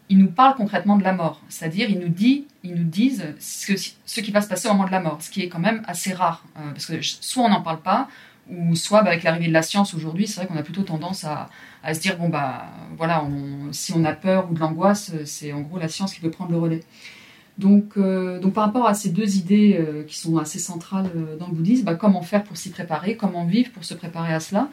il 0.09 0.19
nous 0.19 0.31
parle 0.31 0.55
concrètement 0.55 0.97
de 0.97 1.03
la 1.03 1.13
mort, 1.13 1.41
c'est-à-dire 1.49 1.91
il 1.91 1.99
nous 1.99 2.11
dit, 2.11 2.47
ils 2.63 2.75
nous 2.75 2.85
disent 2.85 3.25
ce, 3.41 3.73
ce 4.05 4.21
qui 4.21 4.31
va 4.31 4.41
se 4.41 4.47
passer 4.47 4.69
au 4.69 4.73
moment 4.73 4.87
de 4.87 4.93
la 4.93 5.01
mort, 5.01 5.21
ce 5.21 5.31
qui 5.31 5.43
est 5.43 5.49
quand 5.49 5.59
même 5.59 5.83
assez 5.89 6.13
rare, 6.13 6.45
euh, 6.59 6.71
parce 6.71 6.87
que 6.87 7.01
soit 7.03 7.43
on 7.43 7.49
n'en 7.49 7.63
parle 7.63 7.81
pas, 7.81 8.09
ou 8.49 8.77
soit 8.77 9.03
bah, 9.03 9.09
avec 9.09 9.25
l'arrivée 9.25 9.49
de 9.49 9.53
la 9.53 9.63
science 9.63 9.95
aujourd'hui, 9.95 10.29
c'est 10.29 10.37
vrai 10.41 10.47
qu'on 10.47 10.57
a 10.57 10.63
plutôt 10.63 10.83
tendance 10.83 11.25
à, 11.25 11.49
se 11.93 11.99
dire 11.99 12.19
bon 12.19 12.29
bah 12.29 12.67
voilà, 12.97 13.25
si 13.73 13.93
on 13.95 14.05
a 14.05 14.13
peur 14.13 14.49
ou 14.51 14.55
de 14.55 14.61
l'angoisse, 14.61 15.13
c'est 15.25 15.53
en 15.53 15.63
gros 15.63 15.79
la 15.79 15.89
science 15.89 16.13
qui 16.13 16.21
peut 16.21 16.31
prendre 16.31 16.53
le 16.53 16.59
relais. 16.59 16.81
Donc, 17.59 17.93
euh, 17.97 18.39
donc 18.39 18.53
par 18.53 18.65
rapport 18.67 18.87
à 18.87 18.95
ces 18.95 19.09
deux 19.09 19.37
idées 19.37 19.79
euh, 19.81 20.03
qui 20.05 20.19
sont 20.19 20.37
assez 20.37 20.59
centrales 20.59 21.11
euh, 21.17 21.37
dans 21.39 21.47
le 21.49 21.55
bouddhisme, 21.55 21.85
bah, 21.85 21.95
comment 21.95 22.23
faire 22.23 22.45
pour 22.45 22.57
s'y 22.57 22.71
préparer, 22.71 23.17
comment 23.17 23.47
vivre 23.47 23.71
pour 23.71 23.85
se 23.85 23.95
préparer 23.95 24.35
à 24.35 24.41
cela? 24.41 24.69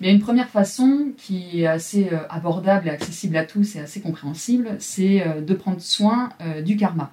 Il 0.00 0.06
y 0.06 0.10
a 0.10 0.12
une 0.12 0.20
première 0.20 0.48
façon 0.48 1.08
qui 1.16 1.62
est 1.62 1.66
assez 1.66 2.08
abordable 2.30 2.86
et 2.86 2.90
accessible 2.90 3.36
à 3.36 3.44
tous 3.44 3.74
et 3.74 3.80
assez 3.80 4.00
compréhensible, 4.00 4.76
c'est 4.78 5.24
de 5.44 5.54
prendre 5.54 5.80
soin 5.80 6.28
du 6.64 6.76
karma. 6.76 7.10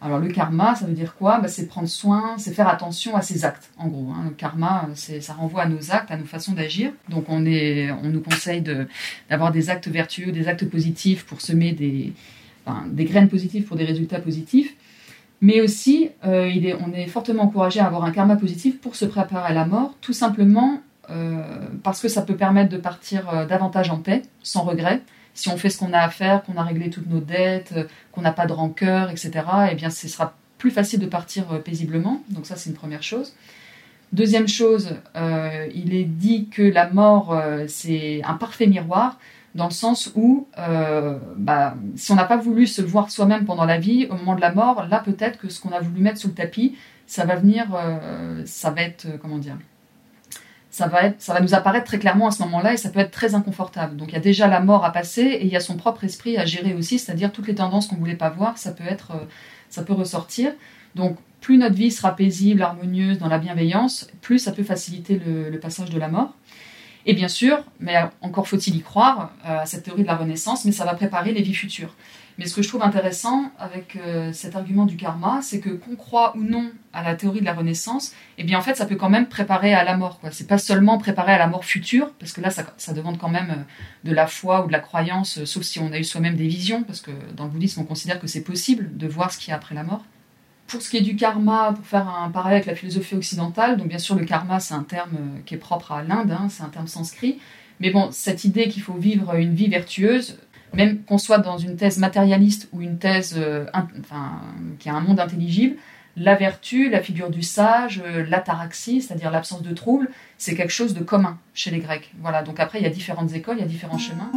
Alors 0.00 0.20
le 0.20 0.28
karma, 0.28 0.76
ça 0.76 0.86
veut 0.86 0.92
dire 0.92 1.16
quoi? 1.16 1.40
Bah, 1.40 1.48
C'est 1.48 1.66
prendre 1.66 1.88
soin, 1.88 2.36
c'est 2.38 2.52
faire 2.52 2.68
attention 2.68 3.16
à 3.16 3.22
ses 3.22 3.44
actes, 3.44 3.68
en 3.78 3.88
gros. 3.88 4.12
hein. 4.12 4.26
Le 4.26 4.30
karma, 4.30 4.88
ça 4.94 5.32
renvoie 5.32 5.62
à 5.62 5.66
nos 5.66 5.90
actes, 5.90 6.12
à 6.12 6.16
nos 6.16 6.24
façons 6.24 6.52
d'agir. 6.52 6.92
Donc 7.08 7.24
on, 7.28 7.44
est, 7.46 7.90
on 7.90 8.10
nous 8.10 8.20
conseille 8.20 8.62
d'avoir 9.28 9.50
des 9.50 9.68
actes 9.70 9.88
vertueux, 9.88 10.30
des 10.30 10.46
actes 10.46 10.66
positifs 10.70 11.24
pour 11.24 11.40
semer 11.40 11.72
des, 11.72 12.12
des 12.86 13.04
graines 13.04 13.28
positives 13.28 13.64
pour 13.64 13.76
des 13.76 13.84
résultats 13.84 14.20
positifs. 14.20 14.74
Mais 15.44 15.60
aussi, 15.60 16.08
euh, 16.24 16.50
on 16.80 16.94
est 16.94 17.06
fortement 17.06 17.42
encouragé 17.42 17.78
à 17.78 17.86
avoir 17.86 18.04
un 18.04 18.12
karma 18.12 18.36
positif 18.36 18.80
pour 18.80 18.96
se 18.96 19.04
préparer 19.04 19.50
à 19.50 19.52
la 19.52 19.66
mort, 19.66 19.94
tout 20.00 20.14
simplement 20.14 20.80
euh, 21.10 21.42
parce 21.82 22.00
que 22.00 22.08
ça 22.08 22.22
peut 22.22 22.34
permettre 22.34 22.70
de 22.70 22.78
partir 22.78 23.28
euh, 23.28 23.44
davantage 23.44 23.90
en 23.90 23.98
paix, 23.98 24.22
sans 24.42 24.62
regret. 24.62 25.02
Si 25.34 25.50
on 25.50 25.58
fait 25.58 25.68
ce 25.68 25.76
qu'on 25.76 25.92
a 25.92 25.98
à 25.98 26.08
faire, 26.08 26.42
qu'on 26.44 26.56
a 26.56 26.62
réglé 26.62 26.88
toutes 26.88 27.10
nos 27.10 27.20
dettes, 27.20 27.74
qu'on 28.12 28.22
n'a 28.22 28.32
pas 28.32 28.46
de 28.46 28.54
rancœur, 28.54 29.10
etc., 29.10 29.32
eh 29.70 29.74
bien, 29.74 29.90
ce 29.90 30.08
sera 30.08 30.34
plus 30.56 30.70
facile 30.70 31.00
de 31.00 31.06
partir 31.06 31.62
paisiblement. 31.62 32.22
Donc 32.30 32.46
ça, 32.46 32.56
c'est 32.56 32.70
une 32.70 32.76
première 32.76 33.02
chose. 33.02 33.34
Deuxième 34.12 34.48
chose, 34.48 34.94
il 35.74 35.94
est 35.94 36.04
dit 36.04 36.48
que 36.48 36.62
la 36.62 36.88
mort, 36.88 37.38
c'est 37.66 38.22
un 38.24 38.34
parfait 38.34 38.68
miroir, 38.68 39.18
dans 39.54 39.66
le 39.66 39.72
sens 39.72 40.10
où, 40.16 40.48
euh, 40.58 41.18
bah, 41.36 41.74
si 41.94 42.10
on 42.10 42.16
n'a 42.16 42.24
pas 42.24 42.36
voulu 42.36 42.66
se 42.66 42.82
voir 42.82 43.10
soi-même 43.10 43.44
pendant 43.44 43.64
la 43.64 43.78
vie, 43.78 44.06
au 44.10 44.16
moment 44.16 44.34
de 44.34 44.40
la 44.40 44.52
mort, 44.52 44.86
là 44.90 44.98
peut-être 44.98 45.38
que 45.38 45.48
ce 45.48 45.60
qu'on 45.60 45.70
a 45.70 45.80
voulu 45.80 46.00
mettre 46.00 46.18
sous 46.18 46.28
le 46.28 46.34
tapis, 46.34 46.76
ça 47.06 47.24
va 47.24 47.36
venir, 47.36 47.66
euh, 47.74 48.42
ça 48.46 48.70
va 48.70 48.82
être, 48.82 49.06
euh, 49.06 49.16
comment 49.20 49.38
dire, 49.38 49.56
ça 50.70 50.88
va, 50.88 51.04
être, 51.04 51.22
ça 51.22 51.32
va 51.32 51.40
nous 51.40 51.54
apparaître 51.54 51.86
très 51.86 52.00
clairement 52.00 52.26
à 52.26 52.30
ce 52.32 52.42
moment-là 52.42 52.72
et 52.72 52.76
ça 52.76 52.90
peut 52.90 52.98
être 52.98 53.12
très 53.12 53.36
inconfortable. 53.36 53.96
Donc 53.96 54.08
il 54.08 54.14
y 54.14 54.18
a 54.18 54.20
déjà 54.20 54.48
la 54.48 54.58
mort 54.58 54.84
à 54.84 54.90
passer 54.90 55.22
et 55.22 55.44
il 55.44 55.52
y 55.52 55.56
a 55.56 55.60
son 55.60 55.76
propre 55.76 56.02
esprit 56.02 56.36
à 56.36 56.44
gérer 56.44 56.74
aussi, 56.74 56.98
c'est-à-dire 56.98 57.30
toutes 57.30 57.46
les 57.46 57.54
tendances 57.54 57.86
qu'on 57.86 57.96
voulait 57.96 58.16
pas 58.16 58.30
voir, 58.30 58.58
ça 58.58 58.72
peut 58.72 58.84
être, 58.88 59.12
ça 59.70 59.84
peut 59.84 59.92
ressortir. 59.92 60.52
Donc 60.96 61.16
plus 61.40 61.58
notre 61.58 61.76
vie 61.76 61.92
sera 61.92 62.16
paisible, 62.16 62.62
harmonieuse, 62.62 63.18
dans 63.18 63.28
la 63.28 63.38
bienveillance, 63.38 64.08
plus 64.20 64.40
ça 64.40 64.50
peut 64.50 64.64
faciliter 64.64 65.20
le 65.24 65.60
passage 65.60 65.90
de 65.90 65.98
la 65.98 66.08
mort. 66.08 66.34
Et 67.06 67.14
bien 67.14 67.28
sûr, 67.28 67.62
mais 67.80 67.96
encore 68.22 68.48
faut-il 68.48 68.76
y 68.76 68.80
croire 68.80 69.30
euh, 69.44 69.60
à 69.60 69.66
cette 69.66 69.84
théorie 69.84 70.02
de 70.02 70.06
la 70.06 70.16
Renaissance, 70.16 70.64
mais 70.64 70.72
ça 70.72 70.84
va 70.84 70.94
préparer 70.94 71.32
les 71.32 71.42
vies 71.42 71.54
futures. 71.54 71.94
Mais 72.38 72.46
ce 72.46 72.54
que 72.54 72.62
je 72.62 72.68
trouve 72.68 72.82
intéressant 72.82 73.52
avec 73.58 73.96
euh, 73.96 74.32
cet 74.32 74.56
argument 74.56 74.86
du 74.86 74.96
karma, 74.96 75.40
c'est 75.40 75.60
que 75.60 75.70
qu'on 75.70 75.94
croit 75.94 76.36
ou 76.36 76.42
non 76.42 76.72
à 76.92 77.02
la 77.02 77.14
théorie 77.14 77.40
de 77.40 77.44
la 77.44 77.52
Renaissance, 77.52 78.12
eh 78.38 78.44
bien 78.44 78.58
en 78.58 78.62
fait 78.62 78.74
ça 78.74 78.86
peut 78.86 78.96
quand 78.96 79.10
même 79.10 79.28
préparer 79.28 79.72
à 79.72 79.84
la 79.84 79.96
mort. 79.96 80.18
Quoi. 80.18 80.30
C'est 80.32 80.48
pas 80.48 80.58
seulement 80.58 80.98
préparer 80.98 81.32
à 81.32 81.38
la 81.38 81.46
mort 81.46 81.64
future, 81.64 82.10
parce 82.18 82.32
que 82.32 82.40
là 82.40 82.50
ça, 82.50 82.64
ça 82.76 82.92
demande 82.92 83.18
quand 83.18 83.28
même 83.28 83.50
euh, 83.50 84.08
de 84.08 84.12
la 84.12 84.26
foi 84.26 84.64
ou 84.64 84.66
de 84.66 84.72
la 84.72 84.80
croyance, 84.80 85.44
sauf 85.44 85.62
si 85.62 85.78
on 85.78 85.92
a 85.92 85.98
eu 85.98 86.04
soi-même 86.04 86.36
des 86.36 86.48
visions, 86.48 86.82
parce 86.82 87.02
que 87.02 87.12
dans 87.36 87.44
le 87.44 87.50
bouddhisme 87.50 87.82
on 87.82 87.84
considère 87.84 88.18
que 88.18 88.26
c'est 88.26 88.42
possible 88.42 88.96
de 88.96 89.06
voir 89.06 89.30
ce 89.30 89.38
qu'il 89.38 89.50
y 89.50 89.52
a 89.52 89.56
après 89.56 89.74
la 89.74 89.84
mort. 89.84 90.04
Pour 90.66 90.80
ce 90.82 90.88
qui 90.90 90.96
est 90.96 91.02
du 91.02 91.14
karma, 91.14 91.72
pour 91.74 91.86
faire 91.86 92.08
un 92.08 92.30
parallèle 92.30 92.56
avec 92.56 92.66
la 92.66 92.74
philosophie 92.74 93.14
occidentale, 93.14 93.76
donc 93.76 93.88
bien 93.88 93.98
sûr 93.98 94.16
le 94.16 94.24
karma 94.24 94.60
c'est 94.60 94.74
un 94.74 94.82
terme 94.82 95.14
euh, 95.14 95.40
qui 95.44 95.54
est 95.54 95.58
propre 95.58 95.92
à 95.92 96.02
l'Inde, 96.02 96.32
hein, 96.32 96.48
c'est 96.48 96.62
un 96.62 96.68
terme 96.68 96.86
sanskrit, 96.88 97.38
mais 97.80 97.90
bon, 97.90 98.08
cette 98.10 98.44
idée 98.44 98.68
qu'il 98.68 98.82
faut 98.82 98.94
vivre 98.94 99.34
une 99.34 99.54
vie 99.54 99.68
vertueuse, 99.68 100.38
même 100.72 101.02
qu'on 101.04 101.18
soit 101.18 101.38
dans 101.38 101.58
une 101.58 101.76
thèse 101.76 101.98
matérialiste 101.98 102.68
ou 102.72 102.80
une 102.80 102.98
thèse 102.98 103.34
euh, 103.36 103.66
in- 103.74 103.86
enfin, 104.00 104.40
qui 104.78 104.88
a 104.88 104.94
un 104.94 105.00
monde 105.00 105.20
intelligible, 105.20 105.76
la 106.16 106.34
vertu, 106.34 106.88
la 106.90 107.00
figure 107.00 107.30
du 107.30 107.42
sage, 107.42 108.02
euh, 108.04 108.24
l'ataraxie, 108.28 109.02
c'est-à-dire 109.02 109.30
l'absence 109.30 109.62
de 109.62 109.72
trouble, 109.74 110.08
c'est 110.38 110.54
quelque 110.54 110.72
chose 110.72 110.94
de 110.94 111.04
commun 111.04 111.38
chez 111.52 111.70
les 111.70 111.78
Grecs. 111.78 112.12
Voilà, 112.20 112.42
donc 112.42 112.58
après 112.58 112.78
il 112.80 112.82
y 112.84 112.86
a 112.86 112.90
différentes 112.90 113.32
écoles, 113.34 113.56
il 113.58 113.60
y 113.60 113.64
a 113.64 113.68
différents 113.68 113.98
chemins. 113.98 114.30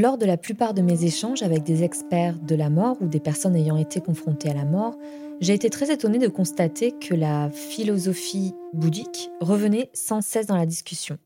Lors 0.00 0.16
de 0.16 0.26
la 0.26 0.36
plupart 0.36 0.74
de 0.74 0.80
mes 0.80 1.04
échanges 1.04 1.42
avec 1.42 1.64
des 1.64 1.82
experts 1.82 2.38
de 2.38 2.54
la 2.54 2.70
mort 2.70 2.96
ou 3.00 3.08
des 3.08 3.18
personnes 3.18 3.56
ayant 3.56 3.76
été 3.76 4.00
confrontées 4.00 4.48
à 4.48 4.54
la 4.54 4.64
mort, 4.64 4.96
j'ai 5.40 5.54
été 5.54 5.70
très 5.70 5.92
étonnée 5.92 6.20
de 6.20 6.28
constater 6.28 6.92
que 6.92 7.14
la 7.14 7.50
philosophie 7.50 8.54
bouddhique 8.72 9.28
revenait 9.40 9.90
sans 9.94 10.20
cesse 10.20 10.46
dans 10.46 10.56
la 10.56 10.66
discussion. 10.66 11.18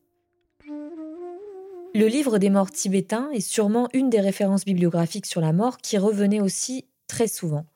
Le 1.93 2.07
livre 2.07 2.39
des 2.39 2.49
morts 2.49 2.71
tibétains 2.71 3.29
est 3.29 3.47
sûrement 3.47 3.89
une 3.93 4.09
des 4.09 4.21
références 4.21 4.65
bibliographiques 4.65 5.27
sur 5.27 5.39
la 5.39 5.53
mort 5.53 5.77
qui 5.77 5.99
revenait 5.99 6.41
aussi 6.41 6.85
très 7.05 7.27
souvent. 7.27 7.67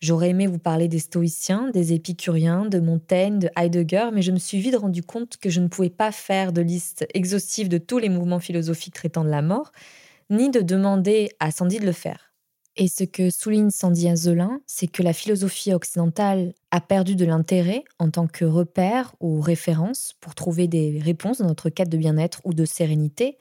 J'aurais 0.00 0.30
aimé 0.30 0.48
vous 0.48 0.58
parler 0.58 0.88
des 0.88 0.98
stoïciens, 0.98 1.70
des 1.70 1.92
épicuriens, 1.92 2.66
de 2.66 2.80
Montaigne, 2.80 3.38
de 3.38 3.50
Heidegger, 3.56 4.08
mais 4.12 4.22
je 4.22 4.32
me 4.32 4.38
suis 4.40 4.58
vite 4.58 4.74
rendu 4.74 5.04
compte 5.04 5.36
que 5.36 5.48
je 5.48 5.60
ne 5.60 5.68
pouvais 5.68 5.90
pas 5.90 6.10
faire 6.10 6.52
de 6.52 6.60
liste 6.60 7.06
exhaustive 7.14 7.68
de 7.68 7.78
tous 7.78 7.98
les 7.98 8.08
mouvements 8.08 8.40
philosophiques 8.40 8.94
traitant 8.94 9.22
de 9.22 9.30
la 9.30 9.42
mort, 9.42 9.70
ni 10.30 10.50
de 10.50 10.60
demander 10.60 11.30
à 11.40 11.50
Sandy 11.50 11.78
de 11.78 11.86
le 11.86 11.92
faire. 11.92 12.30
Et 12.76 12.88
ce 12.88 13.04
que 13.04 13.30
souligne 13.30 13.70
Sandy 13.70 14.08
Azelin, 14.08 14.60
c'est 14.66 14.86
que 14.86 15.02
la 15.02 15.12
philosophie 15.12 15.74
occidentale 15.74 16.54
a 16.70 16.80
perdu 16.80 17.16
de 17.16 17.24
l'intérêt 17.24 17.84
en 17.98 18.10
tant 18.10 18.26
que 18.26 18.44
repère 18.44 19.14
ou 19.20 19.40
référence 19.40 20.14
pour 20.20 20.34
trouver 20.34 20.68
des 20.68 21.00
réponses 21.00 21.38
dans 21.38 21.48
notre 21.48 21.68
quête 21.68 21.88
de 21.88 21.98
bien-être 21.98 22.40
ou 22.44 22.54
de 22.54 22.64
sérénité, 22.64 23.38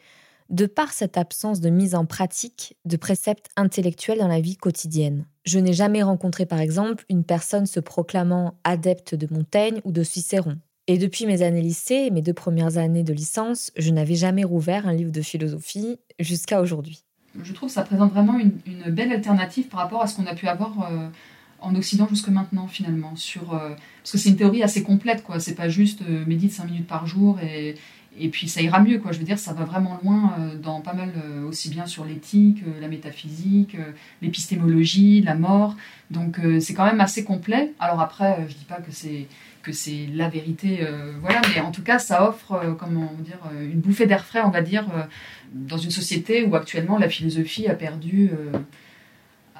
de 0.50 0.66
par 0.66 0.92
cette 0.92 1.16
absence 1.16 1.62
de 1.62 1.70
mise 1.70 1.94
en 1.94 2.06
pratique 2.06 2.76
de 2.86 2.98
préceptes 2.98 3.50
intellectuels 3.56 4.18
dans 4.18 4.28
la 4.28 4.42
vie 4.42 4.58
quotidienne. 4.58 5.28
Je 5.46 5.60
n'ai 5.60 5.74
jamais 5.74 6.02
rencontré 6.02 6.48
par 6.48 6.60
exemple 6.60 7.06
une 7.08 7.24
personne 7.24 7.68
se 7.68 7.80
proclamant 7.80 8.56
adepte 8.64 9.14
de 9.14 9.32
Montaigne 9.32 9.80
ou 9.84 9.92
de 9.92 10.04
Cicéron. 10.04 10.58
Et 10.92 10.98
depuis 10.98 11.28
mes 11.28 11.44
années 11.44 11.62
lycée 11.62 12.10
mes 12.10 12.24
deux 12.24 12.34
premières 12.34 12.80
années 12.80 13.04
de 13.04 13.14
licence, 13.14 13.72
je 13.78 13.92
n'avais 13.92 14.16
jamais 14.16 14.44
rouvert 14.44 14.88
un 14.88 14.94
livre 14.94 15.12
de 15.12 15.22
philosophie 15.22 16.00
jusqu'à 16.18 16.62
aujourd'hui. 16.62 17.04
Je 17.40 17.54
trouve 17.54 17.70
que 17.70 17.76
ça 17.76 17.84
présente 17.84 18.12
vraiment 18.12 18.40
une, 18.40 18.54
belle 18.92 19.12
alternative 19.12 19.68
par 19.68 19.82
rapport 19.82 20.02
à 20.02 20.08
ce 20.08 20.16
qu'on 20.16 20.26
a 20.26 20.34
pu 20.34 20.48
avoir 20.48 20.92
euh, 20.92 21.08
en 21.60 21.76
Occident 21.76 22.08
jusque 22.10 22.30
maintenant 22.30 22.66
finalement. 22.66 23.14
Euh, 23.14 23.76
parce 24.02 24.12
que 24.14 24.18
c'est 24.18 24.30
une 24.30 24.36
théorie 24.36 24.64
assez 24.64 24.82
complète, 24.82 25.22
quoi. 25.22 25.40
C'est 25.40 25.54
pas 25.54 25.70
juste 25.70 26.02
euh, 26.02 26.26
médite 26.26 26.54
5 26.54 26.66
minutes 26.66 26.88
par 26.88 27.06
jour 27.06 27.40
et, 27.40 27.76
et 28.20 28.30
puis 28.30 28.50
ça 28.50 28.64
ira 28.64 28.80
mieux, 28.80 28.98
quoi. 28.98 29.12
Je 29.12 29.20
veux 29.20 29.26
dire, 29.26 29.38
ça 29.38 29.54
va 29.54 29.66
vraiment 29.66 30.00
loin 30.04 30.34
dans 30.60 30.82
pas 30.82 30.94
mal, 30.94 31.14
aussi 31.48 31.70
bien 31.70 31.86
sur 31.86 32.04
l'éthique, 32.04 32.64
la 32.82 32.88
métaphysique, 32.88 33.78
l'épistémologie, 34.24 35.22
la 35.22 35.36
mort. 35.36 35.76
Donc 36.10 36.40
c'est 36.60 36.74
quand 36.74 36.86
même 36.86 37.00
assez 37.00 37.24
complet. 37.24 37.74
Alors 37.80 38.02
après, 38.02 38.48
je 38.50 38.56
dis 38.56 38.66
pas 38.66 38.82
que 38.82 38.92
c'est 38.92 39.28
c'est 39.72 40.08
la 40.14 40.30
vérité, 40.30 40.80
euh, 40.82 41.14
voilà, 41.22 41.42
mais 41.54 41.62
en 41.62 41.72
tout 41.72 41.82
cas, 41.82 42.00
ça 42.00 42.28
offre, 42.28 42.54
euh, 42.54 42.74
comment 42.74 43.12
dire, 43.20 43.40
euh, 43.54 43.72
une 43.72 43.80
bouffée 43.80 44.06
d'air 44.06 44.26
frais, 44.26 44.42
on 44.44 44.50
va 44.50 44.62
dire, 44.62 44.86
dans 45.54 45.78
une 45.78 45.92
société 45.92 46.44
où 46.44 46.56
actuellement 46.56 46.98
la 46.98 47.10
philosophie 47.10 47.68
a 47.68 47.74
perdu, 47.74 48.32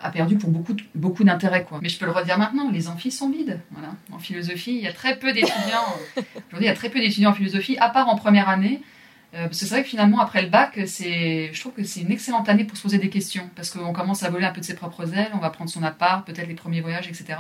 a 0.02 0.12
perdu 0.12 0.38
pour 0.38 0.50
beaucoup, 0.50 0.76
beaucoup 0.96 1.24
d'intérêt, 1.24 1.64
quoi. 1.64 1.80
Mais 1.82 1.90
je 1.90 1.98
peux 1.98 2.06
le 2.06 2.12
redire 2.12 2.38
maintenant, 2.38 2.70
les 2.72 2.88
amphis 2.88 3.12
sont 3.12 3.30
vides, 3.30 3.60
voilà. 3.72 3.94
En 4.12 4.20
philosophie, 4.20 4.76
il 4.76 4.82
y 4.82 4.88
a 4.88 4.94
très 4.94 5.18
peu 5.18 5.34
d'étudiants. 5.34 5.96
Aujourd'hui, 6.16 6.62
il 6.62 6.66
y 6.66 6.70
a 6.70 6.76
très 6.76 6.90
peu 6.90 7.00
d'étudiants 7.00 7.32
en 7.32 7.34
philosophie, 7.36 7.78
à 7.80 7.90
part 7.90 8.08
en 8.10 8.16
première 8.16 8.50
année. 8.50 8.82
Parce 9.32 9.58
c'est 9.58 9.68
vrai 9.68 9.84
que 9.84 9.90
finalement, 9.90 10.20
après 10.20 10.42
le 10.42 10.50
bac, 10.50 10.80
c'est, 10.88 11.52
je 11.54 11.60
trouve 11.60 11.74
que 11.74 11.84
c'est 11.84 12.02
une 12.02 12.12
excellente 12.12 12.50
année 12.50 12.64
pour 12.64 12.78
se 12.78 12.82
poser 12.82 12.98
des 12.98 13.10
questions, 13.10 13.48
parce 13.56 13.70
qu'on 13.70 13.94
commence 13.94 14.24
à 14.24 14.30
voler 14.30 14.46
un 14.46 14.52
peu 14.52 14.60
de 14.60 14.66
ses 14.66 14.76
propres 14.76 15.14
ailes, 15.16 15.30
on 15.34 15.38
va 15.38 15.52
prendre 15.52 15.70
son 15.70 15.84
appart, 15.84 16.26
peut-être 16.26 16.48
les 16.48 16.56
premiers 16.56 16.82
voyages, 16.82 17.08
etc. 17.08 17.38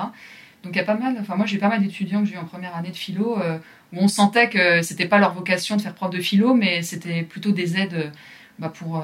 Donc 0.63 0.73
il 0.73 0.77
y 0.77 0.81
a 0.81 0.85
pas 0.85 0.95
mal, 0.95 1.17
enfin 1.19 1.35
moi 1.35 1.45
j'ai 1.45 1.57
pas 1.57 1.69
mal 1.69 1.81
d'étudiants 1.81 2.21
que 2.21 2.27
j'ai 2.27 2.35
eu 2.35 2.37
en 2.37 2.45
première 2.45 2.75
année 2.75 2.91
de 2.91 2.95
philo, 2.95 3.39
euh, 3.39 3.57
où 3.93 3.97
on 3.99 4.07
sentait 4.07 4.49
que 4.49 4.81
c'était 4.81 5.07
pas 5.07 5.17
leur 5.17 5.33
vocation 5.33 5.77
de 5.77 5.81
faire 5.81 5.95
prof 5.95 6.09
de 6.09 6.19
philo, 6.19 6.53
mais 6.53 6.81
c'était 6.81 7.23
plutôt 7.23 7.51
des 7.51 7.77
aides 7.77 8.11
bah, 8.59 8.69
pour, 8.69 9.03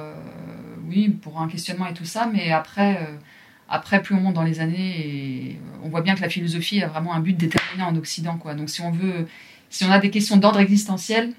oui, 0.89 1.09
pour 1.09 1.39
un 1.41 1.47
questionnement 1.47 1.87
et 1.87 1.93
tout 1.93 2.05
ça. 2.05 2.29
Mais 2.31 2.51
après, 2.51 2.99
après, 3.69 4.01
plus 4.01 4.13
on 4.15 4.19
monte 4.19 4.33
dans 4.33 4.43
les 4.43 4.59
années, 4.59 4.99
et 4.99 5.59
on 5.81 5.89
voit 5.89 6.01
bien 6.01 6.13
que 6.13 6.21
la 6.21 6.29
philosophie 6.29 6.83
a 6.83 6.87
vraiment 6.87 7.13
un 7.13 7.21
but 7.21 7.37
déterminé 7.37 7.83
en 7.83 7.95
Occident. 7.95 8.37
Quoi. 8.37 8.53
Donc 8.53 8.69
si 8.69 8.81
on 8.81 8.91
veut, 8.91 9.27
si 9.69 9.85
on 9.85 9.91
a 9.91 9.99
des 9.99 10.11
questions 10.11 10.37
d'ordre 10.37 10.59
existentiel, 10.59 11.31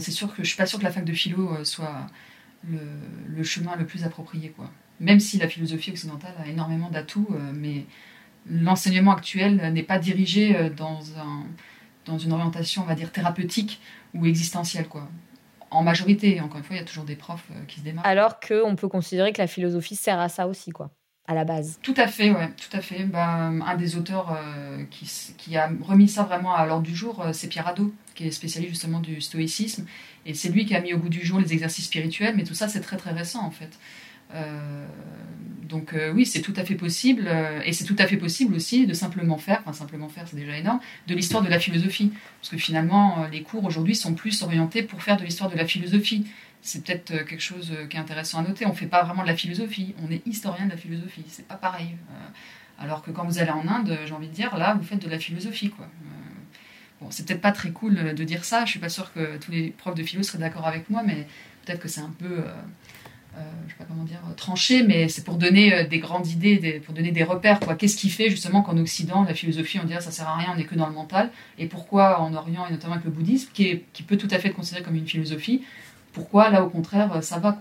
c'est 0.00 0.10
sûr 0.10 0.34
que 0.34 0.42
je 0.42 0.48
suis 0.48 0.56
pas 0.56 0.66
sûr 0.66 0.78
que 0.80 0.84
la 0.84 0.90
fac 0.90 1.04
de 1.04 1.12
philo 1.12 1.64
soit 1.64 2.08
le, 2.68 2.78
le, 3.28 3.44
chemin 3.44 3.76
le 3.76 3.86
plus 3.86 4.04
approprié. 4.04 4.50
Quoi. 4.50 4.70
Même 5.00 5.20
si 5.20 5.38
la 5.38 5.48
philosophie 5.48 5.92
occidentale 5.92 6.34
a 6.44 6.48
énormément 6.48 6.90
d'atouts, 6.90 7.28
mais 7.54 7.86
l'enseignement 8.48 9.12
actuel 9.12 9.72
n'est 9.72 9.82
pas 9.82 9.98
dirigé 9.98 10.56
euh, 10.56 10.70
dans, 10.70 11.00
un, 11.18 11.44
dans 12.04 12.18
une 12.18 12.32
orientation, 12.32 12.82
on 12.82 12.86
va 12.86 12.94
dire, 12.94 13.12
thérapeutique 13.12 13.80
ou 14.14 14.26
existentielle, 14.26 14.88
quoi. 14.88 15.08
En 15.70 15.82
majorité, 15.82 16.40
encore 16.40 16.58
une 16.58 16.64
fois, 16.64 16.76
il 16.76 16.78
y 16.78 16.82
a 16.82 16.84
toujours 16.84 17.04
des 17.04 17.16
profs 17.16 17.48
euh, 17.50 17.64
qui 17.66 17.80
se 17.80 17.84
démarquent. 17.84 18.06
Alors 18.06 18.38
qu'on 18.40 18.76
peut 18.76 18.88
considérer 18.88 19.32
que 19.32 19.42
la 19.42 19.48
philosophie 19.48 19.96
sert 19.96 20.20
à 20.20 20.28
ça 20.28 20.46
aussi, 20.46 20.70
quoi, 20.70 20.90
à 21.26 21.34
la 21.34 21.44
base. 21.44 21.80
Tout 21.82 21.94
à 21.96 22.06
fait, 22.06 22.30
ouais, 22.30 22.50
tout 22.56 22.74
à 22.74 22.80
fait. 22.80 23.04
Bah, 23.04 23.26
un 23.26 23.74
des 23.76 23.96
auteurs 23.96 24.32
euh, 24.32 24.84
qui, 24.90 25.10
qui, 25.36 25.56
a 25.56 25.70
remis 25.82 26.08
ça 26.08 26.22
vraiment 26.22 26.54
à 26.54 26.64
l'ordre 26.66 26.84
du 26.84 26.94
jour, 26.94 27.24
c'est 27.32 27.48
Pierre 27.48 27.66
Hadot, 27.66 27.92
qui 28.14 28.28
est 28.28 28.30
spécialiste 28.30 28.74
justement 28.74 29.00
du 29.00 29.20
stoïcisme. 29.20 29.86
Et 30.24 30.34
c'est 30.34 30.48
lui 30.48 30.66
qui 30.66 30.74
a 30.74 30.80
mis 30.80 30.94
au 30.94 30.98
bout 30.98 31.08
du 31.08 31.24
jour 31.24 31.40
les 31.40 31.52
exercices 31.52 31.86
spirituels, 31.86 32.36
mais 32.36 32.44
tout 32.44 32.54
ça, 32.54 32.68
c'est 32.68 32.80
très 32.80 32.96
très 32.96 33.10
récent, 33.10 33.44
en 33.44 33.50
fait. 33.50 33.78
Euh, 34.34 34.86
donc 35.62 35.94
euh, 35.94 36.12
oui, 36.12 36.26
c'est 36.26 36.42
tout 36.42 36.52
à 36.56 36.64
fait 36.64 36.74
possible, 36.74 37.24
euh, 37.26 37.60
et 37.64 37.72
c'est 37.72 37.84
tout 37.84 37.96
à 37.98 38.06
fait 38.06 38.16
possible 38.16 38.54
aussi 38.54 38.86
de 38.86 38.94
simplement 38.94 39.36
faire, 39.36 39.62
enfin 39.64 39.72
simplement 39.72 40.08
faire, 40.08 40.26
c'est 40.28 40.36
déjà 40.36 40.56
énorme, 40.56 40.80
de 41.06 41.14
l'histoire 41.14 41.42
de 41.42 41.48
la 41.48 41.58
philosophie, 41.58 42.12
parce 42.40 42.50
que 42.50 42.56
finalement 42.56 43.26
les 43.30 43.42
cours 43.42 43.64
aujourd'hui 43.64 43.94
sont 43.94 44.14
plus 44.14 44.42
orientés 44.42 44.82
pour 44.82 45.02
faire 45.02 45.16
de 45.16 45.24
l'histoire 45.24 45.50
de 45.50 45.56
la 45.56 45.66
philosophie. 45.66 46.26
C'est 46.62 46.84
peut-être 46.84 47.24
quelque 47.26 47.40
chose 47.40 47.72
qui 47.88 47.96
est 47.96 48.00
intéressant 48.00 48.40
à 48.40 48.42
noter. 48.42 48.66
On 48.66 48.70
ne 48.70 48.74
fait 48.74 48.86
pas 48.86 49.04
vraiment 49.04 49.22
de 49.22 49.28
la 49.28 49.36
philosophie, 49.36 49.94
on 50.04 50.10
est 50.10 50.26
historien 50.26 50.66
de 50.66 50.70
la 50.70 50.76
philosophie. 50.76 51.22
C'est 51.28 51.46
pas 51.46 51.54
pareil. 51.54 51.94
alors 52.80 53.02
que 53.02 53.12
quand 53.12 53.24
vous 53.24 53.38
allez 53.38 53.52
en 53.52 53.68
Inde, 53.68 53.96
j'ai 54.04 54.12
envie 54.12 54.26
de 54.26 54.32
dire, 54.32 54.56
là, 54.56 54.74
vous 54.74 54.82
faites 54.82 54.98
de 55.00 55.08
la 55.08 55.18
philosophie, 55.18 55.70
quoi. 55.70 55.88
Bon, 57.00 57.08
c'est 57.10 57.26
peut-être 57.26 57.42
pas 57.42 57.52
très 57.52 57.70
cool 57.70 58.14
de 58.14 58.24
dire 58.24 58.44
ça. 58.44 58.64
Je 58.64 58.70
suis 58.70 58.80
pas 58.80 58.88
sûre 58.88 59.12
que 59.12 59.36
tous 59.36 59.52
les 59.52 59.70
profs 59.70 59.94
de 59.94 60.02
philo 60.02 60.24
seraient 60.24 60.38
d'accord 60.38 60.66
avec 60.66 60.90
moi, 60.90 61.02
mais 61.06 61.28
peut-être 61.64 61.78
que 61.78 61.88
c'est 61.88 62.00
un 62.00 62.12
peu 62.18 62.42
je 63.66 63.72
sais 63.72 63.78
pas 63.78 63.84
comment 63.84 64.04
dire, 64.04 64.20
tranché, 64.36 64.82
mais 64.82 65.08
c'est 65.08 65.24
pour 65.24 65.34
donner 65.34 65.74
euh, 65.74 65.86
des 65.86 65.98
grandes 65.98 66.28
idées, 66.28 66.80
pour 66.84 66.94
donner 66.94 67.10
des 67.10 67.24
repères. 67.24 67.58
Qu'est-ce 67.78 67.96
qui 67.96 68.10
fait 68.10 68.30
justement 68.30 68.62
qu'en 68.62 68.76
Occident, 68.78 69.24
la 69.24 69.34
philosophie, 69.34 69.78
on 69.82 69.86
dirait 69.86 70.00
ça 70.00 70.10
sert 70.10 70.28
à 70.28 70.36
rien, 70.36 70.48
on 70.52 70.56
n'est 70.56 70.64
que 70.64 70.74
dans 70.74 70.86
le 70.86 70.92
mental, 70.92 71.30
et 71.58 71.66
pourquoi 71.66 72.20
en 72.20 72.34
Orient, 72.34 72.66
et 72.66 72.72
notamment 72.72 72.94
avec 72.94 73.04
le 73.04 73.10
bouddhisme, 73.10 73.50
qui, 73.52 73.82
peut 74.06 74.16
tout 74.16 74.28
à 74.30 74.38
fait 74.38 74.48
être 74.48 74.54
considéré 74.54 74.84
comme 74.84 74.96
une 74.96 75.06
philosophie, 75.06 75.62
pourquoi 76.12 76.50
là 76.50 76.64
au 76.64 76.70
contraire, 76.70 77.22
ça 77.22 77.38
va. 77.38 77.58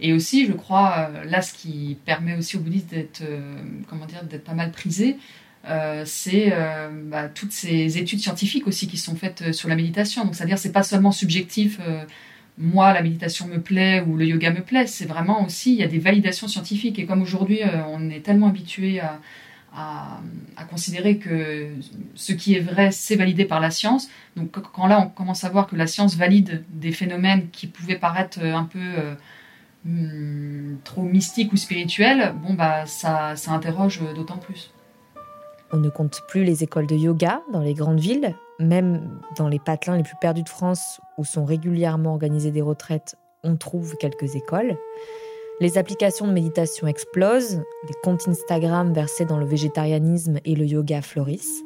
Et 0.00 0.12
aussi, 0.12 0.46
je 0.46 0.52
crois, 0.52 1.10
euh, 1.10 1.24
là, 1.24 1.42
ce 1.42 1.52
qui 1.52 1.98
permet 2.04 2.36
aussi 2.36 2.56
au 2.56 2.60
bouddhisme 2.60 2.86
d'être, 2.88 3.22
comment 3.88 4.06
dire, 4.06 4.24
d'être 4.24 4.44
pas 4.44 4.54
mal 4.54 4.70
prisé, 4.70 5.18
c'est 6.04 6.52
bah, 7.04 7.28
toutes 7.28 7.52
ces 7.52 7.98
études 7.98 8.20
scientifiques 8.20 8.66
aussi 8.66 8.88
qui 8.88 8.96
sont 8.96 9.16
faites 9.16 9.52
sur 9.52 9.68
la 9.68 9.76
méditation. 9.76 10.24
Donc, 10.24 10.34
c'est-à-dire, 10.34 10.58
c'est 10.58 10.72
pas 10.72 10.82
seulement 10.82 11.12
subjectif 11.12 11.78
moi, 12.58 12.92
la 12.92 13.02
méditation 13.02 13.46
me 13.46 13.60
plaît 13.60 14.02
ou 14.06 14.16
le 14.16 14.26
yoga 14.26 14.50
me 14.50 14.62
plaît. 14.62 14.86
C'est 14.86 15.06
vraiment 15.06 15.44
aussi, 15.44 15.72
il 15.72 15.78
y 15.78 15.84
a 15.84 15.86
des 15.86 15.98
validations 15.98 16.48
scientifiques. 16.48 16.98
Et 16.98 17.06
comme 17.06 17.22
aujourd'hui, 17.22 17.62
euh, 17.62 17.82
on 17.88 18.10
est 18.10 18.20
tellement 18.20 18.48
habitué 18.48 19.00
à, 19.00 19.20
considérer 20.70 21.18
que 21.18 21.68
ce 22.14 22.32
qui 22.32 22.54
est 22.56 22.60
vrai, 22.60 22.90
c'est 22.90 23.14
validé 23.14 23.44
par 23.44 23.60
la 23.60 23.70
science. 23.70 24.08
Donc 24.34 24.50
quand 24.50 24.86
là, 24.88 25.00
on 25.00 25.08
commence 25.08 25.44
à 25.44 25.48
voir 25.50 25.68
que 25.68 25.76
la 25.76 25.86
science 25.86 26.16
valide 26.16 26.64
des 26.70 26.90
phénomènes 26.90 27.48
qui 27.50 27.68
pouvaient 27.68 27.98
paraître 27.98 28.40
un 28.42 28.64
peu 28.64 28.80
euh, 28.80 29.14
hmm, 29.84 30.78
trop 30.82 31.02
mystiques 31.02 31.52
ou 31.52 31.56
spirituels, 31.56 32.34
bon, 32.42 32.54
bah, 32.54 32.86
ça, 32.86 33.36
ça 33.36 33.52
interroge 33.52 34.00
d'autant 34.16 34.38
plus. 34.38 34.72
On 35.72 35.76
ne 35.76 35.90
compte 35.90 36.22
plus 36.28 36.42
les 36.42 36.64
écoles 36.64 36.88
de 36.88 36.96
yoga 36.96 37.40
dans 37.52 37.60
les 37.60 37.74
grandes 37.74 38.00
villes, 38.00 38.34
même 38.58 39.20
dans 39.36 39.48
les 39.48 39.58
patelins 39.58 39.96
les 39.96 40.02
plus 40.02 40.16
perdus 40.20 40.42
de 40.42 40.48
France 40.48 41.00
où 41.16 41.24
sont 41.24 41.44
régulièrement 41.44 42.12
organisées 42.12 42.50
des 42.50 42.62
retraites, 42.62 43.16
on 43.44 43.56
trouve 43.56 43.96
quelques 43.96 44.34
écoles. 44.34 44.76
Les 45.60 45.78
applications 45.78 46.26
de 46.26 46.32
méditation 46.32 46.86
explosent, 46.86 47.62
les 47.88 47.94
comptes 48.02 48.28
Instagram 48.28 48.92
versés 48.92 49.24
dans 49.24 49.38
le 49.38 49.46
végétarianisme 49.46 50.38
et 50.44 50.54
le 50.54 50.64
yoga 50.64 51.02
florissent. 51.02 51.62